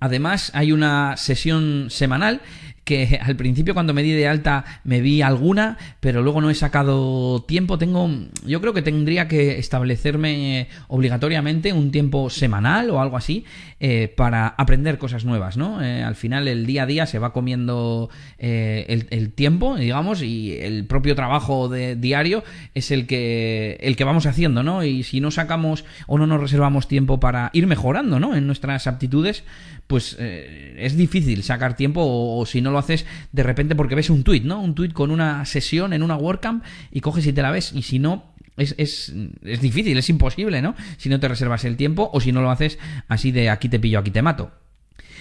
Además, 0.00 0.50
hay 0.54 0.72
una 0.72 1.16
sesión 1.16 1.86
semanal 1.88 2.42
que 2.84 3.18
al 3.20 3.36
principio 3.36 3.74
cuando 3.74 3.94
me 3.94 4.02
di 4.02 4.12
de 4.12 4.28
alta 4.28 4.64
me 4.84 5.00
vi 5.00 5.22
alguna, 5.22 5.78
pero 6.00 6.22
luego 6.22 6.40
no 6.40 6.50
he 6.50 6.54
sacado 6.54 7.42
tiempo. 7.42 7.78
Tengo, 7.78 8.08
yo 8.46 8.60
creo 8.60 8.74
que 8.74 8.82
tendría 8.82 9.26
que 9.26 9.58
establecerme 9.58 10.68
obligatoriamente 10.88 11.72
un 11.72 11.90
tiempo 11.90 12.30
semanal 12.30 12.90
o 12.90 13.00
algo 13.00 13.16
así 13.16 13.44
eh, 13.80 14.12
para 14.14 14.48
aprender 14.48 14.98
cosas 14.98 15.24
nuevas, 15.24 15.56
¿no? 15.56 15.82
Eh, 15.82 16.02
al 16.02 16.14
final 16.14 16.46
el 16.48 16.66
día 16.66 16.84
a 16.84 16.86
día 16.86 17.06
se 17.06 17.18
va 17.18 17.32
comiendo 17.32 18.10
eh, 18.38 19.06
el, 19.10 19.32
tiempo, 19.32 19.76
digamos, 19.76 20.22
y 20.22 20.56
el 20.58 20.86
propio 20.86 21.14
trabajo 21.14 21.68
de 21.68 21.96
diario 21.96 22.44
es 22.74 22.90
el 22.90 23.06
que 23.06 23.78
el 23.80 23.96
que 23.96 24.04
vamos 24.04 24.26
haciendo, 24.26 24.62
¿no? 24.62 24.84
Y 24.84 25.02
si 25.02 25.20
no 25.20 25.30
sacamos 25.30 25.84
o 26.06 26.18
no 26.18 26.26
nos 26.26 26.40
reservamos 26.40 26.88
tiempo 26.88 27.18
para 27.18 27.50
ir 27.52 27.66
mejorando, 27.66 28.20
¿no? 28.20 28.36
En 28.36 28.46
nuestras 28.46 28.86
aptitudes, 28.86 29.44
pues 29.86 30.16
es 30.18 30.96
difícil 30.96 31.42
sacar 31.42 31.76
tiempo 31.76 32.02
o 32.04 32.46
si 32.46 32.60
no 32.60 32.70
lo 32.74 32.78
haces 32.78 33.06
de 33.32 33.42
repente 33.42 33.74
porque 33.74 33.94
ves 33.94 34.10
un 34.10 34.22
tweet, 34.22 34.42
¿no? 34.42 34.60
Un 34.60 34.74
tweet 34.74 34.90
con 34.90 35.10
una 35.10 35.46
sesión 35.46 35.94
en 35.94 36.02
una 36.02 36.16
WordCamp 36.16 36.62
y 36.90 37.00
coges 37.00 37.26
y 37.26 37.32
te 37.32 37.40
la 37.40 37.50
ves. 37.50 37.72
Y 37.72 37.82
si 37.82 37.98
no, 37.98 38.34
es, 38.58 38.74
es, 38.76 39.14
es, 39.42 39.60
difícil, 39.62 39.96
es 39.96 40.10
imposible, 40.10 40.60
¿no? 40.60 40.74
Si 40.98 41.08
no 41.08 41.18
te 41.18 41.28
reservas 41.28 41.64
el 41.64 41.76
tiempo 41.76 42.10
o 42.12 42.20
si 42.20 42.32
no 42.32 42.42
lo 42.42 42.50
haces 42.50 42.78
así 43.08 43.32
de 43.32 43.48
aquí 43.48 43.70
te 43.70 43.80
pillo, 43.80 43.98
aquí 43.98 44.10
te 44.10 44.20
mato. 44.20 44.52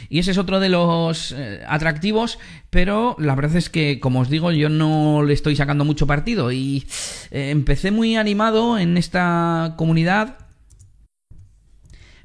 Y 0.09 0.19
ese 0.19 0.31
es 0.31 0.37
otro 0.37 0.59
de 0.59 0.69
los 0.69 1.31
eh, 1.31 1.61
atractivos, 1.67 2.37
pero 2.69 3.15
la 3.19 3.35
verdad 3.35 3.55
es 3.55 3.69
que, 3.69 3.99
como 3.99 4.19
os 4.19 4.29
digo, 4.29 4.51
yo 4.51 4.69
no 4.69 5.23
le 5.23 5.33
estoy 5.33 5.55
sacando 5.55 5.85
mucho 5.85 6.07
partido. 6.07 6.51
Y 6.51 6.85
eh, 7.31 7.49
empecé 7.51 7.91
muy 7.91 8.15
animado 8.15 8.77
en 8.77 8.97
esta 8.97 9.73
comunidad 9.77 10.42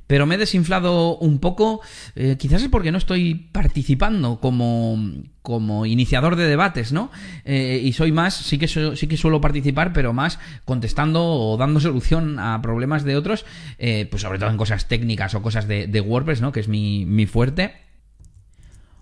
pero 0.08 0.26
me 0.26 0.34
he 0.34 0.38
desinflado 0.38 1.16
un 1.18 1.38
poco, 1.38 1.80
eh, 2.16 2.36
quizás 2.38 2.62
es 2.62 2.68
porque 2.68 2.90
no 2.90 2.98
estoy 2.98 3.34
participando 3.34 4.40
como, 4.40 4.98
como 5.42 5.86
iniciador 5.86 6.34
de 6.34 6.48
debates, 6.48 6.92
¿no? 6.92 7.12
Eh, 7.44 7.80
y 7.84 7.92
soy 7.92 8.10
más, 8.10 8.34
sí 8.34 8.58
que, 8.58 8.66
sí 8.66 9.06
que 9.06 9.16
suelo 9.18 9.40
participar, 9.40 9.92
pero 9.92 10.14
más 10.14 10.40
contestando 10.64 11.22
o 11.24 11.56
dando 11.58 11.78
solución 11.78 12.38
a 12.40 12.60
problemas 12.62 13.04
de 13.04 13.16
otros, 13.16 13.44
eh, 13.78 14.08
pues 14.10 14.22
sobre 14.22 14.38
todo 14.38 14.50
en 14.50 14.56
cosas 14.56 14.88
técnicas 14.88 15.34
o 15.34 15.42
cosas 15.42 15.68
de, 15.68 15.86
de 15.86 16.00
WordPress, 16.00 16.40
¿no? 16.40 16.52
Que 16.52 16.60
es 16.60 16.68
mi, 16.68 17.04
mi 17.04 17.26
fuerte. 17.26 17.76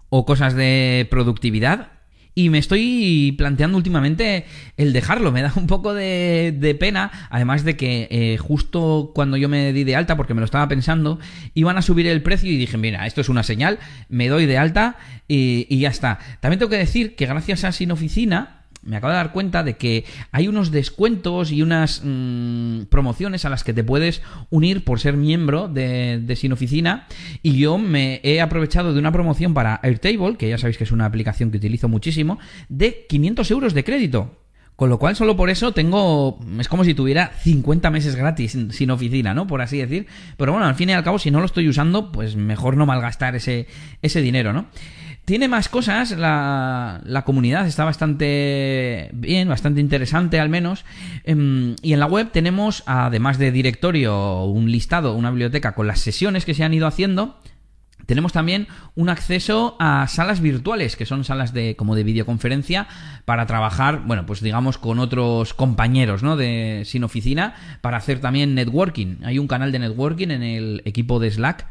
O 0.09 0.25
cosas 0.25 0.55
de 0.55 1.07
productividad, 1.11 1.96
y 2.39 2.51
me 2.51 2.59
estoy 2.59 3.35
planteando 3.39 3.79
últimamente 3.79 4.45
el 4.77 4.93
dejarlo. 4.93 5.33
Me 5.33 5.41
da 5.41 5.53
un 5.57 5.67
poco 5.67 5.95
de, 5.95 6.77
pena, 6.79 7.11
además 7.31 7.65
de 7.65 7.77
que 7.77 8.07
eh, 8.11 8.37
justo 8.37 9.11
cuando 9.15 9.39
yo 9.39 9.49
me 9.49 9.73
di 9.73 9.85
de 9.85 9.97
alta, 9.97 10.19
porque 10.19 10.35
me 10.35 10.41
lo 10.41 10.45
estaba 10.45 10.69
pensando, 10.69 11.19
iban 11.55 11.79
a 11.79 11.83
subir 11.83 12.07
el 12.07 12.23
precio 12.23 12.53
y 12.53 12.59
dije, 12.59 12.77
mira, 12.77 13.07
esto 13.07 13.23
es 13.23 13.31
una 13.31 13.43
señal, 13.43 13.79
me 14.11 14.29
doy 14.29 14.45
de 14.45 14.59
alta 14.59 14.99
y, 15.27 15.67
y 15.71 15.79
ya 15.81 15.89
está. 15.89 16.19
También 16.41 16.59
tengo 16.59 16.71
que 16.71 16.77
decir 16.77 17.17
que 17.17 17.25
gracias 17.25 17.65
a 17.65 17.73
Sin 17.73 17.91
Oficina, 17.91 18.66
me 18.87 18.97
acabo 18.97 19.11
de 19.11 19.17
dar 19.17 19.33
cuenta 19.33 19.63
de 19.63 19.77
que 19.77 20.05
hay 20.33 20.49
unos 20.49 20.71
descuentos 20.71 21.51
y 21.51 21.63
unas 21.63 22.03
mm, 22.05 22.83
promociones 22.89 23.45
a 23.45 23.51
las 23.51 23.65
que 23.65 23.75
te 23.75 23.85
puedes 23.85 24.23
unir 24.51 24.85
por 24.85 25.01
ser 25.01 25.17
miembro 25.17 25.69
de, 25.69 26.35
Sin 26.37 26.53
Oficina. 26.53 27.07
Y 27.43 27.59
yo 27.59 27.79
me 27.79 28.21
he 28.23 28.41
aprovechado 28.41 28.95
de 28.95 29.01
una 29.01 29.13
promoción 29.13 29.55
para 29.55 29.81
Airtable, 29.83 30.37
que 30.37 30.49
ya 30.49 30.59
sabéis 30.59 30.79
que 30.79 30.85
es 30.85 30.93
una 30.93 31.07
aplicación 31.07 31.51
que 31.51 31.59
utilizo 31.59 31.89
muchísimo, 31.89 32.39
de 32.69 33.07
500 33.09 33.51
euros 33.51 33.75
de 33.75 33.85
crédito. 33.85 34.39
Con 34.77 34.91
lo 34.91 34.99
cual, 34.99 35.17
solo 35.17 35.37
por 35.37 35.49
eso 35.49 35.73
tengo. 35.73 36.39
Es 36.61 36.69
como 36.69 36.85
si 36.85 36.93
tuviera 36.93 37.33
50 37.43 37.91
meses 37.91 38.15
gratis 38.15 38.59
sin 38.71 38.91
oficina, 38.91 39.33
¿no? 39.33 39.47
Por 39.47 39.63
así 39.63 39.79
decir. 39.79 40.07
Pero 40.37 40.53
bueno, 40.53 40.67
al 40.67 40.75
fin 40.75 40.91
y 40.91 40.93
al 40.93 41.03
cabo, 41.03 41.19
si 41.19 41.31
no 41.31 41.41
lo 41.41 41.47
estoy 41.47 41.67
usando, 41.67 42.13
pues 42.13 42.37
mejor 42.37 42.77
no 42.77 42.85
malgastar 42.85 43.35
ese, 43.35 43.69
ese 44.03 44.21
dinero, 44.21 44.53
¿no? 44.53 44.67
Tiene 45.27 45.49
más 45.49 45.69
cosas, 45.69 46.13
la, 46.13 47.01
la, 47.05 47.25
comunidad 47.25 47.67
está 47.67 47.85
bastante 47.85 49.11
bien, 49.13 49.49
bastante 49.49 49.81
interesante 49.81 50.39
al 50.39 50.49
menos. 50.49 50.85
Em, 51.25 51.75
y 51.83 51.95
en 51.95 51.99
la 51.99 52.07
web 52.07 52.31
tenemos, 52.31 52.85
además 52.87 53.37
de 53.37 53.51
directorio, 53.51 54.45
un 54.45 54.71
listado, 54.71 55.15
una 55.15 55.31
biblioteca 55.31 55.75
con 55.75 55.89
las 55.89 55.99
sesiones 55.99 56.45
que 56.45 56.55
se 56.55 56.63
han 56.63 56.75
ido 56.75 56.87
haciendo. 56.87 57.41
Tenemos 58.07 58.33
también 58.33 58.69
un 58.95 59.09
acceso 59.09 59.75
a 59.81 60.07
salas 60.07 60.41
virtuales, 60.41 60.95
que 60.95 61.07
son 61.07 61.25
salas 61.25 61.53
de 61.53 61.75
como 61.75 61.97
de 61.97 62.05
videoconferencia 62.05 62.87
para 63.25 63.47
trabajar, 63.47 64.05
bueno, 64.07 64.27
pues 64.27 64.41
digamos 64.41 64.79
con 64.79 65.01
otros 65.01 65.55
compañeros, 65.55 66.23
¿no? 66.23 66.37
De 66.37 66.83
sin 66.85 67.03
oficina 67.03 67.57
para 67.81 67.97
hacer 67.97 68.21
también 68.21 68.55
networking. 68.55 69.17
Hay 69.25 69.41
un 69.41 69.49
canal 69.49 69.73
de 69.73 69.81
networking 69.81 70.29
en 70.29 70.45
el 70.45 70.83
equipo 70.85 71.19
de 71.19 71.33
Slack 71.33 71.67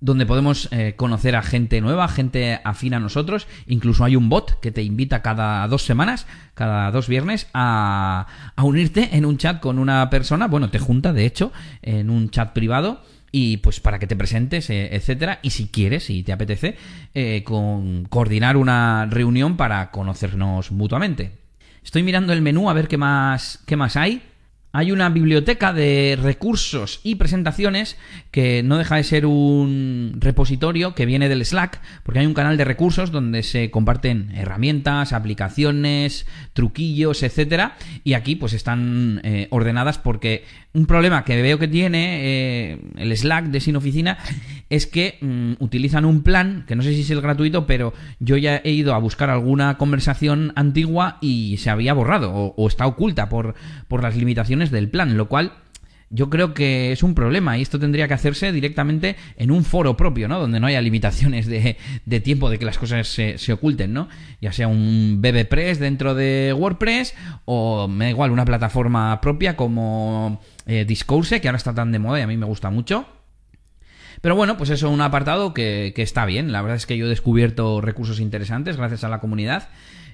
donde 0.00 0.26
podemos 0.26 0.68
eh, 0.72 0.94
conocer 0.96 1.36
a 1.36 1.42
gente 1.42 1.80
nueva, 1.80 2.08
gente 2.08 2.60
afín 2.64 2.94
a 2.94 3.00
nosotros. 3.00 3.46
Incluso 3.66 4.04
hay 4.04 4.16
un 4.16 4.28
bot 4.28 4.60
que 4.60 4.70
te 4.70 4.82
invita 4.82 5.22
cada 5.22 5.66
dos 5.68 5.82
semanas, 5.82 6.26
cada 6.54 6.90
dos 6.90 7.08
viernes, 7.08 7.48
a, 7.54 8.26
unirte 8.58 9.16
en 9.16 9.24
un 9.24 9.38
chat 9.38 9.60
con 9.60 9.78
una 9.78 10.10
persona. 10.10 10.48
Bueno, 10.48 10.70
te 10.70 10.78
junta, 10.78 11.12
de 11.12 11.24
hecho, 11.24 11.52
en 11.82 12.10
un 12.10 12.30
chat 12.30 12.52
privado 12.52 13.02
y 13.32 13.58
pues 13.58 13.80
para 13.80 13.98
que 13.98 14.06
te 14.06 14.16
presentes, 14.16 14.70
eh, 14.70 14.94
etcétera, 14.94 15.40
y 15.42 15.50
si 15.50 15.68
quieres, 15.68 16.04
si 16.04 16.22
te 16.22 16.32
apetece, 16.32 16.76
eh, 17.14 17.42
con 17.44 18.04
coordinar 18.04 18.56
una 18.56 19.06
reunión 19.06 19.56
para 19.56 19.90
conocernos 19.90 20.72
mutuamente. 20.72 21.32
Estoy 21.82 22.02
mirando 22.02 22.32
el 22.32 22.42
menú 22.42 22.70
a 22.70 22.72
ver 22.72 22.88
qué 22.88 22.96
más, 22.96 23.62
qué 23.66 23.76
más 23.76 23.96
hay 23.96 24.22
hay 24.76 24.92
una 24.92 25.08
biblioteca 25.08 25.72
de 25.72 26.18
recursos 26.20 27.00
y 27.02 27.14
presentaciones 27.14 27.96
que 28.30 28.62
no 28.62 28.76
deja 28.76 28.96
de 28.96 29.04
ser 29.04 29.24
un 29.24 30.16
repositorio 30.18 30.94
que 30.94 31.06
viene 31.06 31.30
del 31.30 31.46
Slack, 31.46 31.80
porque 32.02 32.20
hay 32.20 32.26
un 32.26 32.34
canal 32.34 32.58
de 32.58 32.66
recursos 32.66 33.10
donde 33.10 33.42
se 33.42 33.70
comparten 33.70 34.32
herramientas, 34.34 35.14
aplicaciones, 35.14 36.26
truquillos, 36.52 37.22
etcétera, 37.22 37.78
y 38.04 38.12
aquí 38.12 38.36
pues 38.36 38.52
están 38.52 39.22
eh, 39.24 39.48
ordenadas 39.48 39.96
porque 39.96 40.44
un 40.74 40.84
problema 40.84 41.24
que 41.24 41.40
veo 41.40 41.58
que 41.58 41.68
tiene 41.68 42.18
eh, 42.20 42.78
el 42.98 43.16
Slack 43.16 43.46
de 43.46 43.60
Sin 43.60 43.76
Oficina 43.76 44.18
es 44.70 44.86
que 44.86 45.18
mm, 45.20 45.62
utilizan 45.62 46.04
un 46.04 46.22
plan, 46.22 46.64
que 46.66 46.76
no 46.76 46.82
sé 46.82 46.92
si 46.94 47.02
es 47.02 47.10
el 47.10 47.20
gratuito, 47.20 47.66
pero 47.66 47.92
yo 48.18 48.36
ya 48.36 48.60
he 48.64 48.72
ido 48.72 48.94
a 48.94 48.98
buscar 48.98 49.30
alguna 49.30 49.78
conversación 49.78 50.52
antigua 50.56 51.18
y 51.20 51.56
se 51.58 51.70
había 51.70 51.94
borrado 51.94 52.32
o, 52.32 52.68
está 52.68 52.86
oculta 52.86 53.28
por, 53.28 53.54
por 53.88 54.02
las 54.02 54.16
limitaciones 54.16 54.70
del 54.70 54.88
plan, 54.88 55.16
lo 55.16 55.28
cual 55.28 55.52
yo 56.08 56.30
creo 56.30 56.54
que 56.54 56.92
es 56.92 57.02
un 57.02 57.14
problema 57.14 57.58
y 57.58 57.62
esto 57.62 57.80
tendría 57.80 58.06
que 58.06 58.14
hacerse 58.14 58.52
directamente 58.52 59.16
en 59.36 59.50
un 59.50 59.64
foro 59.64 59.96
propio, 59.96 60.28
¿no? 60.28 60.38
Donde 60.38 60.60
no 60.60 60.68
haya 60.68 60.80
limitaciones 60.80 61.46
de, 61.46 61.76
de 62.04 62.20
tiempo 62.20 62.48
de 62.48 62.58
que 62.58 62.64
las 62.64 62.78
cosas 62.78 63.08
se, 63.08 63.38
se, 63.38 63.52
oculten, 63.52 63.92
¿no? 63.92 64.08
Ya 64.40 64.52
sea 64.52 64.68
un 64.68 65.20
BBPress 65.20 65.80
dentro 65.80 66.14
de 66.14 66.54
WordPress 66.56 67.14
o 67.44 67.88
me 67.88 68.06
da 68.06 68.10
igual, 68.10 68.30
una 68.30 68.44
plataforma 68.44 69.20
propia 69.20 69.56
como 69.56 70.40
eh, 70.66 70.84
Discourse, 70.84 71.40
que 71.40 71.48
ahora 71.48 71.58
está 71.58 71.74
tan 71.74 71.90
de 71.90 71.98
moda 71.98 72.20
y 72.20 72.22
a 72.22 72.26
mí 72.28 72.36
me 72.36 72.46
gusta 72.46 72.70
mucho. 72.70 73.06
Pero 74.20 74.34
bueno, 74.36 74.56
pues 74.56 74.70
eso 74.70 74.88
es 74.88 74.92
un 74.92 75.00
apartado 75.00 75.54
que, 75.54 75.92
que 75.94 76.02
está 76.02 76.26
bien. 76.26 76.52
La 76.52 76.62
verdad 76.62 76.76
es 76.76 76.86
que 76.86 76.96
yo 76.96 77.06
he 77.06 77.08
descubierto 77.08 77.80
recursos 77.80 78.20
interesantes 78.20 78.76
gracias 78.76 79.04
a 79.04 79.08
la 79.08 79.20
comunidad 79.20 79.68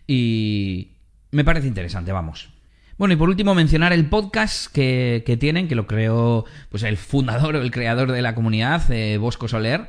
y 0.06 0.92
me 1.30 1.44
parece 1.44 1.68
interesante, 1.68 2.12
vamos. 2.12 2.50
Bueno, 2.98 3.14
y 3.14 3.16
por 3.16 3.28
último 3.28 3.54
mencionar 3.54 3.92
el 3.92 4.08
podcast 4.08 4.72
que, 4.72 5.22
que 5.26 5.36
tienen, 5.36 5.66
que 5.66 5.74
lo 5.74 5.86
creó 5.86 6.44
pues 6.68 6.82
el 6.82 6.96
fundador 6.96 7.56
o 7.56 7.62
el 7.62 7.70
creador 7.70 8.12
de 8.12 8.22
la 8.22 8.34
comunidad, 8.34 8.90
eh, 8.90 9.16
Bosco 9.16 9.48
Soler, 9.48 9.88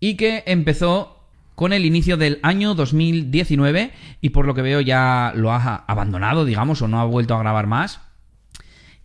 y 0.00 0.16
que 0.16 0.42
empezó 0.46 1.28
con 1.54 1.72
el 1.72 1.84
inicio 1.84 2.16
del 2.16 2.40
año 2.42 2.74
2019 2.74 3.92
y 4.20 4.30
por 4.30 4.46
lo 4.46 4.54
que 4.54 4.62
veo 4.62 4.80
ya 4.80 5.32
lo 5.36 5.52
ha 5.52 5.84
abandonado, 5.86 6.44
digamos, 6.44 6.82
o 6.82 6.88
no 6.88 7.00
ha 7.00 7.04
vuelto 7.04 7.34
a 7.34 7.38
grabar 7.38 7.66
más 7.66 8.00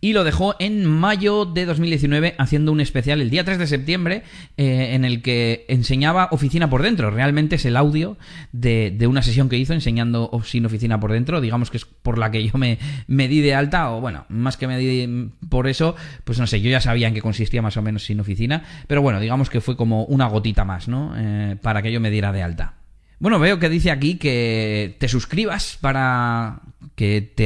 y 0.00 0.12
lo 0.12 0.24
dejó 0.24 0.54
en 0.58 0.84
mayo 0.84 1.44
de 1.44 1.66
2019 1.66 2.34
haciendo 2.38 2.72
un 2.72 2.80
especial 2.80 3.20
el 3.20 3.30
día 3.30 3.44
3 3.44 3.58
de 3.58 3.66
septiembre 3.66 4.22
eh, 4.56 4.90
en 4.94 5.04
el 5.04 5.22
que 5.22 5.64
enseñaba 5.68 6.28
oficina 6.30 6.70
por 6.70 6.82
dentro. 6.82 7.10
Realmente 7.10 7.56
es 7.56 7.64
el 7.64 7.76
audio 7.76 8.16
de, 8.52 8.96
una 9.08 9.22
sesión 9.22 9.48
que 9.48 9.58
hizo 9.58 9.72
enseñando 9.72 10.30
sin 10.44 10.66
oficina 10.66 11.00
por 11.00 11.12
dentro. 11.12 11.40
Digamos 11.40 11.70
que 11.70 11.78
es 11.78 11.84
por 11.84 12.18
la 12.18 12.30
que 12.30 12.44
yo 12.44 12.52
me, 12.58 12.78
me 13.06 13.28
di 13.28 13.40
de 13.40 13.54
alta 13.54 13.90
o 13.90 14.00
bueno, 14.00 14.24
más 14.28 14.56
que 14.56 14.66
me 14.66 14.78
di 14.78 15.30
por 15.48 15.66
eso, 15.66 15.96
pues 16.24 16.38
no 16.38 16.46
sé, 16.46 16.60
yo 16.60 16.70
ya 16.70 16.80
sabía 16.80 17.08
en 17.08 17.14
qué 17.14 17.22
consistía 17.22 17.62
más 17.62 17.76
o 17.76 17.82
menos 17.82 18.04
sin 18.04 18.20
oficina. 18.20 18.62
Pero 18.86 19.02
bueno, 19.02 19.20
digamos 19.20 19.50
que 19.50 19.60
fue 19.60 19.76
como 19.76 20.04
una 20.04 20.26
gotita 20.26 20.64
más, 20.64 20.88
¿no? 20.88 21.14
Eh, 21.16 21.56
para 21.60 21.82
que 21.82 21.90
yo 21.90 22.00
me 22.00 22.10
diera 22.10 22.32
de 22.32 22.42
alta. 22.42 22.74
Bueno, 23.20 23.40
veo 23.40 23.58
que 23.58 23.68
dice 23.68 23.90
aquí 23.90 24.16
que 24.16 24.96
te 25.00 25.08
suscribas 25.08 25.76
para 25.80 26.60
que 26.98 27.22
te 27.22 27.44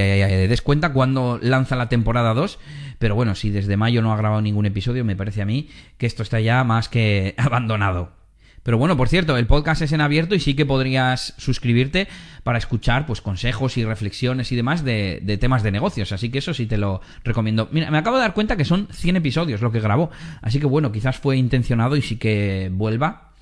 des 0.49 0.63
cuenta 0.63 0.95
cuando 0.95 1.39
lanza 1.43 1.77
la 1.77 1.91
temporada 1.91 2.33
2. 2.33 2.59
Pero 2.99 3.15
bueno, 3.15 3.35
si 3.35 3.51
desde 3.51 3.77
mayo 3.77 4.01
no 4.01 4.11
ha 4.11 4.17
grabado 4.17 4.41
ningún 4.41 4.65
episodio, 4.65 5.05
me 5.05 5.15
parece 5.15 5.43
a 5.43 5.45
mí 5.45 5.69
que 5.99 6.07
esto 6.07 6.23
está 6.23 6.41
ya 6.41 6.65
más 6.65 6.89
que 6.89 7.35
abandonado. 7.39 8.15
Pero 8.63 8.79
bueno, 8.79 8.97
por 8.97 9.11
cierto, 9.11 9.37
el 9.37 9.47
podcast 9.47 9.83
es 9.83 9.93
en 9.93 10.01
abierto 10.01 10.35
y 10.35 10.41
sí 10.41 10.55
que 10.55 10.65
podrías 10.65 11.35
suscribirte 11.37 12.09
para 12.45 12.57
escuchar 12.57 13.05
pues 13.05 13.21
consejos 13.21 13.77
y 13.77 13.85
reflexiones 13.85 14.53
y 14.53 14.57
demás 14.57 14.85
de, 14.85 15.21
de, 15.23 15.37
temas 15.37 15.63
de 15.63 15.71
negocios. 15.71 16.13
Así 16.13 16.31
que 16.31 16.39
eso 16.39 16.55
sí 16.55 16.65
te 16.65 16.79
lo 16.79 17.03
recomiendo. 17.23 17.69
Mira, 17.73 17.91
me 17.91 17.99
acabo 17.99 18.17
de 18.17 18.23
dar 18.23 18.33
cuenta 18.33 18.57
que 18.57 18.65
son 18.65 18.89
100 18.91 19.17
episodios 19.17 19.61
lo 19.61 19.71
que 19.71 19.81
grabó. 19.81 20.11
Así 20.41 20.61
que 20.61 20.67
bueno, 20.67 20.93
quizás 20.93 21.19
fue 21.19 21.37
intencionado 21.37 21.97
y 21.97 22.03
sí 22.03 22.17
que 22.17 22.71
vuelva 22.73 23.33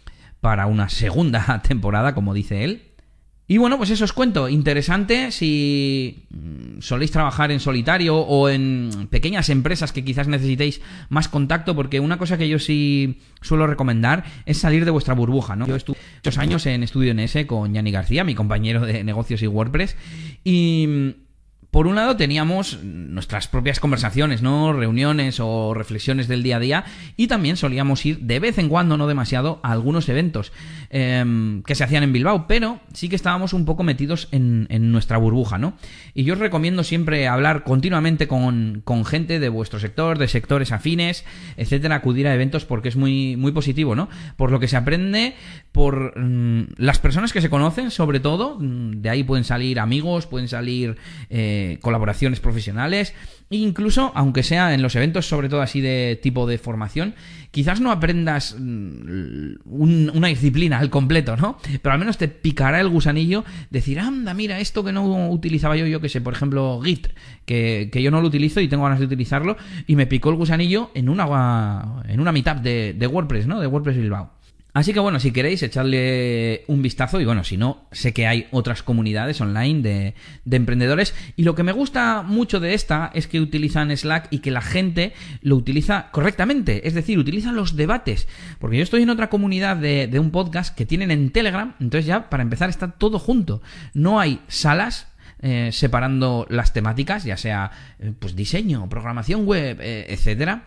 para 0.41 0.67
una 0.67 0.89
segunda 0.89 1.63
temporada, 1.69 2.15
como 2.15 2.35
dice 2.35 2.65
él. 2.65 2.90
Y 3.51 3.59
bueno, 3.59 3.79
pues 3.79 3.91
eso 3.91 4.05
os 4.05 4.13
cuento. 4.13 4.49
Interesante 4.49 5.33
si 5.33 6.23
mm, 6.31 6.79
soléis 6.79 7.11
trabajar 7.11 7.51
en 7.51 7.59
solitario 7.59 8.17
o 8.17 8.49
en 8.49 9.09
pequeñas 9.11 9.49
empresas 9.49 9.91
que 9.91 10.05
quizás 10.05 10.29
necesitéis 10.29 10.81
más 11.09 11.27
contacto, 11.27 11.75
porque 11.75 11.99
una 11.99 12.17
cosa 12.17 12.39
que 12.39 12.49
yo 12.49 12.61
sí 12.61 13.19
suelo 13.41 13.67
recomendar 13.67 14.23
es 14.47 14.59
salir 14.59 14.85
de 14.85 14.93
vuestra 14.93 15.15
burbuja, 15.15 15.57
¿no? 15.57 15.67
Yo 15.67 15.75
estuve 15.75 15.97
muchos 16.19 16.39
años 16.39 16.65
en 16.67 16.85
Estudio 16.85 17.13
NS 17.13 17.45
con 17.49 17.75
Yanni 17.75 17.91
García, 17.91 18.23
mi 18.23 18.37
compañero 18.37 18.87
de 18.87 19.03
negocios 19.03 19.43
y 19.43 19.49
WordPress, 19.49 19.97
y 20.45 21.17
por 21.71 21.87
un 21.87 21.95
lado 21.95 22.17
teníamos 22.17 22.83
nuestras 22.83 23.47
propias 23.47 23.79
conversaciones, 23.79 24.43
¿no? 24.43 24.73
Reuniones 24.73 25.39
o 25.39 25.73
reflexiones 25.73 26.27
del 26.27 26.43
día 26.43 26.57
a 26.57 26.61
día 26.61 26.85
y 27.17 27.29
también 27.29 27.57
solíamos 27.57 28.05
ir 28.05 28.19
de 28.19 28.41
vez 28.41 28.59
en 28.59 28.69
cuando, 28.69 28.97
no 28.97 29.07
demasiado, 29.07 29.61
a 29.63 29.71
algunos 29.71 30.09
eventos 30.09 30.53
em, 30.91 31.63
que 31.63 31.77
se 31.77 31.85
hacían 31.85 32.03
en 32.03 32.13
Bilbao, 32.13 32.47
pero 32.49 32.81
sí 32.93 33.09
que 33.09 33.15
estábamos 33.15 33.53
un 33.53 33.67
poco 33.67 33.85
metidos 33.85 34.29
en, 34.33 34.67
nuestra 34.91 35.19
burbuja, 35.19 35.59
¿no? 35.59 35.75
Y 36.15 36.25
yo 36.25 36.35
os 36.35 36.41
recomiendo 36.41 36.83
siempre 36.83 37.29
hablar 37.29 37.63
continuamente 37.63 38.27
con, 38.27 38.83
gente 39.07 39.39
de 39.39 39.49
vuestro 39.49 39.79
sector, 39.79 40.19
de 40.19 40.27
sectores 40.27 40.73
afines, 40.73 41.25
etcétera, 41.57 41.97
acudir 41.97 42.27
a 42.27 42.35
eventos 42.35 42.65
porque 42.65 42.89
es 42.89 42.97
muy, 42.97 43.37
muy 43.37 43.53
positivo, 43.53 43.95
¿no? 43.95 44.09
Por 44.37 44.51
lo 44.51 44.59
que 44.59 44.67
se 44.67 44.77
aprende, 44.77 45.35
por 45.71 46.19
mm, 46.19 46.75
las 46.79 46.99
personas 46.99 47.33
que 47.33 47.41
se 47.41 47.51
conocen, 47.51 47.91
sobre 47.91 48.19
todo, 48.19 48.59
mm, 48.59 49.03
de 49.03 49.11
ahí 49.11 49.23
pueden 49.23 49.45
salir 49.45 49.79
amigos, 49.79 50.27
pueden 50.27 50.49
salir... 50.49 50.97
Eh, 51.29 51.60
colaboraciones 51.81 52.41
profesionales, 52.41 53.15
e 53.51 53.57
incluso, 53.57 54.13
aunque 54.15 54.43
sea 54.43 54.75
en 54.75 54.83
los 54.83 54.95
eventos, 54.95 55.27
sobre 55.27 55.49
todo 55.49 55.61
así 55.61 55.81
de 55.81 56.19
tipo 56.23 56.47
de 56.47 56.59
formación, 56.59 57.15
quizás 57.51 57.81
no 57.81 57.91
aprendas 57.91 58.57
mm, 58.59 59.55
una 59.65 60.29
disciplina 60.29 60.79
al 60.79 60.91
completo, 60.91 61.37
¿no? 61.37 61.59
Pero 61.83 61.93
al 61.93 61.99
menos 61.99 62.17
te 62.19 62.29
picará 62.29 62.81
el 62.81 62.89
gusanillo 62.89 63.45
decir, 63.71 63.99
anda, 63.99 64.35
mira, 64.35 64.61
esto 64.61 64.85
que 64.85 64.93
no 64.93 65.31
utilizaba 65.31 65.77
yo, 65.77 65.87
yo 65.87 66.01
que 66.01 66.09
sé, 66.09 66.21
por 66.21 66.35
ejemplo, 66.35 66.81
Git, 66.83 67.09
que, 67.45 67.91
yo 67.93 68.11
no 68.11 68.21
lo 68.21 68.29
utilizo 68.29 68.61
y 68.61 68.69
tengo 68.69 68.85
ganas 68.85 69.01
de 69.01 69.07
utilizarlo, 69.07 69.57
y 69.87 69.97
me 69.97 70.07
picó 70.07 70.31
el 70.31 70.37
gusanillo 70.37 70.91
en 70.95 71.09
una, 71.09 72.03
en 72.07 72.21
una 72.21 72.33
meetup 72.33 72.59
de, 72.59 72.95
de 72.95 73.07
WordPress, 73.07 73.47
¿no? 73.47 73.61
De 73.61 73.67
WordPress 73.67 73.97
Bilbao. 73.97 74.40
Así 74.73 74.93
que 74.93 75.01
bueno, 75.01 75.21
si 75.21 75.33
queréis 75.33 75.63
echarle 75.63 76.65
un 76.69 76.83
vistazo 76.83 77.21
y 77.21 77.25
bueno, 77.25 77.45
si 77.45 77.57
no, 77.57 77.87
sé 77.93 78.13
que 78.13 78.27
hay 78.27 78.47
otras 78.51 78.83
comunidades 78.83 79.41
online 79.41 79.83
de, 79.83 80.15
de, 80.45 80.57
emprendedores 80.57 81.15
y 81.37 81.43
lo 81.45 81.55
que 81.55 81.63
me 81.63 81.73
gusta 81.73 82.23
mucho 82.23 82.61
de 82.61 82.75
esta 82.75 83.11
es 83.15 83.27
que 83.27 83.41
utilizan 83.41 83.97
Slack 83.97 84.29
y 84.31 84.39
que 84.39 84.51
la 84.51 84.61
gente 84.61 85.13
lo 85.43 85.57
utiliza 85.57 86.11
correctamente, 86.13 86.87
es 86.87 86.95
decir, 86.95 87.19
utilizan 87.19 87.57
los 87.57 87.77
debates, 87.77 88.29
porque 88.59 88.77
yo 88.77 88.83
estoy 88.83 89.03
en 89.03 89.11
otra 89.11 89.29
comunidad 89.31 89.77
de, 89.77 90.07
de 90.07 90.19
un 90.19 90.31
podcast 90.31 90.77
que 90.77 90.87
tienen 90.87 91.11
en 91.11 91.31
Telegram, 91.31 91.75
entonces 91.81 92.07
ya 92.07 92.31
para 92.31 92.43
empezar 92.43 92.71
está 92.71 92.93
todo 92.93 93.19
junto, 93.19 93.63
no 93.95 94.21
hay 94.21 94.41
salas 94.49 95.11
eh, 95.43 95.71
separando 95.73 96.47
las 96.51 96.75
temáticas, 96.75 97.25
ya 97.25 97.39
sea 97.39 97.71
eh, 97.99 98.13
pues 98.19 98.37
diseño, 98.37 98.87
programación 98.91 99.47
web, 99.47 99.79
eh, 99.81 100.05
etcétera. 100.11 100.65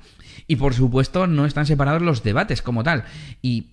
Y 0.48 0.56
por 0.56 0.74
supuesto 0.74 1.28
no 1.28 1.46
están 1.46 1.68
separados 1.68 2.02
los 2.02 2.24
debates 2.24 2.63
como 2.63 2.84
tal. 2.84 3.04
Y 3.44 3.73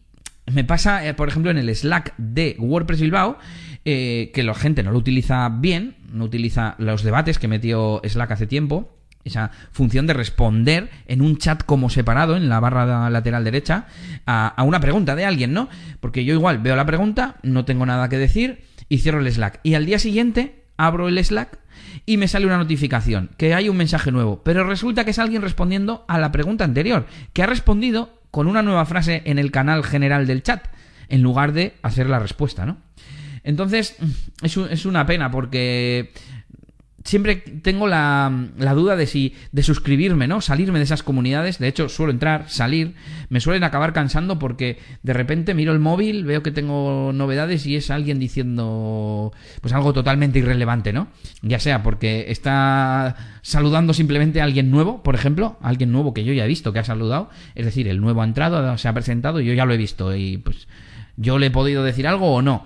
me 0.53 0.65
pasa, 0.65 1.07
eh, 1.07 1.15
por 1.15 1.29
ejemplo, 1.29 1.51
en 1.51 1.59
el 1.59 1.75
Slack 1.75 2.15
de 2.17 2.57
WordPress 2.59 3.01
Bilbao, 3.01 3.39
eh, 3.85 4.31
que 4.35 4.43
la 4.43 4.55
gente 4.55 4.83
no 4.83 4.93
lo 4.93 4.99
utiliza 4.99 5.49
bien, 5.49 5.97
no 6.13 6.25
utiliza 6.25 6.75
los 6.79 7.03
debates 7.03 7.39
que 7.39 7.49
metió 7.49 8.01
Slack 8.05 8.33
hace 8.33 8.47
tiempo, 8.47 8.97
esa 9.25 9.51
función 9.73 10.07
de 10.07 10.15
responder 10.15 10.91
en 11.07 11.21
un 11.21 11.37
chat 11.37 11.63
como 11.65 11.91
separado, 11.91 12.37
en 12.37 12.49
la 12.49 12.61
barra 12.61 13.11
lateral 13.11 13.45
derecha, 13.45 13.87
a, 14.27 14.49
a, 14.49 14.63
una 14.63 14.81
pregunta 14.81 15.15
de 15.15 15.25
alguien, 15.25 15.53
¿no? 15.53 15.69
Porque 16.01 16.25
yo 16.25 16.35
igual 16.35 16.59
veo 16.59 16.77
la 16.77 16.87
pregunta, 16.87 17.37
no 17.43 17.65
tengo 17.65 17.85
nada 17.85 18.09
que 18.09 18.17
decir 18.17 18.63
y 18.89 18.99
cierro 18.99 19.21
el 19.21 19.31
Slack. 19.31 19.61
Y 19.63 19.75
al 19.75 19.87
día 19.87 19.99
siguiente 19.99 20.65
abro 20.77 21.09
el 21.09 21.23
Slack 21.23 21.59
y 22.07 22.17
me 22.17 22.29
sale 22.29 22.47
una 22.47 22.57
notificación, 22.57 23.31
que 23.37 23.55
hay 23.55 23.69
un 23.69 23.77
mensaje 23.77 24.11
nuevo, 24.11 24.43
pero 24.43 24.65
resulta 24.65 25.05
que 25.05 25.11
es 25.11 25.19
alguien 25.19 25.43
respondiendo 25.43 26.05
a 26.09 26.19
la 26.19 26.33
pregunta 26.33 26.65
anterior, 26.65 27.07
que 27.33 27.43
ha 27.43 27.47
respondido 27.47 28.20
con 28.31 28.47
una 28.47 28.63
nueva 28.63 28.85
frase 28.87 29.23
en 29.25 29.39
el 29.39 29.51
canal 29.51 29.85
general 29.85 30.27
del 30.27 30.43
chat, 30.43 30.67
en 31.09 31.23
lugar 31.23 31.53
de 31.53 31.75
hacer 31.83 32.09
la 32.09 32.19
respuesta, 32.19 32.67
¿no? 32.67 32.79
Entonces, 33.43 33.97
es, 34.43 34.57
es 34.57 34.85
una 34.87 35.07
pena 35.07 35.31
porque 35.31 36.13
siempre 37.05 37.37
tengo 37.37 37.89
la, 37.89 38.49
la, 38.59 38.75
duda 38.75 38.97
de 38.97 39.07
si 39.07 39.35
de 39.53 39.63
suscribirme, 39.63 40.29
¿no? 40.29 40.41
Salirme 40.41 40.79
de 40.79 40.85
esas 40.85 41.03
comunidades. 41.03 41.59
De 41.59 41.69
hecho, 41.69 41.89
suelo 41.89 42.13
entrar, 42.13 42.51
salir. 42.51 42.95
Me 43.29 43.41
suelen 43.41 43.65
acabar 43.65 43.93
cansando 43.93 44.39
porque 44.39 44.79
de 45.03 45.13
repente 45.13 45.55
miro 45.55 45.73
el 45.73 45.79
móvil, 45.79 46.25
veo 46.25 46.43
que 46.43 46.51
tengo 46.51 47.13
novedades 47.15 47.67
y 47.67 47.77
es 47.77 47.91
alguien 47.91 48.19
diciendo 48.19 49.33
pues 49.61 49.73
algo 49.73 49.93
totalmente 49.93 50.39
irrelevante, 50.39 50.93
¿no? 50.93 51.09
Ya 51.43 51.59
sea 51.59 51.83
porque 51.83 52.27
está 52.29 53.17
saludando 53.43 53.95
simplemente 53.95 54.41
a 54.41 54.45
alguien 54.45 54.71
nuevo, 54.71 55.03
por 55.03 55.15
ejemplo, 55.15 55.59
alguien 55.63 55.93
nuevo 55.93 56.13
que 56.13 56.25
yo 56.25 56.33
ya 56.33 56.45
he 56.45 56.49
visto 56.49 56.73
que 56.73 56.81
ha 56.81 56.85
saludado, 56.85 57.31
es 57.55 57.65
decir, 57.65 57.89
el 57.89 58.01
nuevo 58.01 58.23
ha 58.23 58.25
entrado, 58.25 58.77
se 58.77 58.89
ha 58.89 58.93
presentado 58.93 59.41
y 59.41 59.47
yo 59.47 59.55
ya 59.55 59.65
lo 59.65 59.73
he 59.73 59.79
visto 59.79 60.15
y 60.15 60.39
pues 60.39 60.69
yo 61.17 61.39
le 61.39 61.47
he 61.47 61.51
podido 61.51 61.83
decir 61.83 62.07
algo 62.07 62.35
o 62.35 62.43
no. 62.43 62.65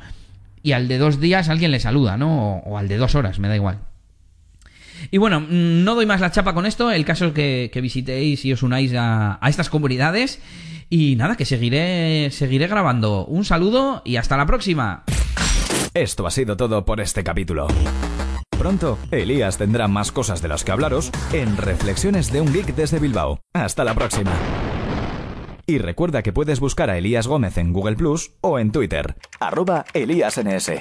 Y 0.62 0.72
al 0.72 0.88
de 0.88 0.98
dos 0.98 1.20
días 1.20 1.50
alguien 1.50 1.70
le 1.70 1.78
saluda, 1.78 2.16
¿no? 2.16 2.56
o 2.64 2.78
al 2.78 2.88
de 2.88 2.96
dos 2.96 3.14
horas, 3.14 3.38
me 3.38 3.48
da 3.48 3.56
igual. 3.56 3.80
Y 5.14 5.18
bueno, 5.18 5.38
no 5.48 5.94
doy 5.94 6.06
más 6.06 6.20
la 6.20 6.32
chapa 6.32 6.54
con 6.54 6.66
esto. 6.66 6.90
El 6.90 7.04
caso 7.04 7.26
es 7.26 7.32
que, 7.34 7.80
visitéis 7.80 8.44
y 8.44 8.52
os 8.52 8.64
unáis 8.64 8.92
a, 8.96 9.38
a, 9.40 9.48
estas 9.48 9.70
comunidades. 9.70 10.42
Y 10.90 11.14
nada, 11.14 11.36
que 11.36 11.44
seguiré, 11.44 12.32
seguiré 12.32 12.66
grabando. 12.66 13.24
Un 13.26 13.44
saludo 13.44 14.02
y 14.04 14.16
hasta 14.16 14.36
la 14.36 14.44
próxima. 14.44 15.04
Esto 15.94 16.26
ha 16.26 16.32
sido 16.32 16.56
todo 16.56 16.84
por 16.84 17.00
este 17.00 17.22
capítulo. 17.22 17.68
Pronto, 18.58 18.98
Elías 19.12 19.56
tendrá 19.56 19.86
más 19.86 20.10
cosas 20.10 20.42
de 20.42 20.48
las 20.48 20.64
que 20.64 20.72
hablaros 20.72 21.12
en 21.32 21.56
Reflexiones 21.58 22.32
de 22.32 22.40
un 22.40 22.52
Geek 22.52 22.74
desde 22.74 22.98
Bilbao. 22.98 23.38
Hasta 23.52 23.84
la 23.84 23.94
próxima. 23.94 24.32
Y 25.64 25.78
recuerda 25.78 26.24
que 26.24 26.32
puedes 26.32 26.58
buscar 26.58 26.90
a 26.90 26.98
Elías 26.98 27.28
Gómez 27.28 27.56
en 27.56 27.72
Google 27.72 27.94
Plus 27.94 28.32
o 28.40 28.58
en 28.58 28.72
Twitter, 28.72 29.14
arroba 29.38 29.84
ElíasNS. 29.94 30.72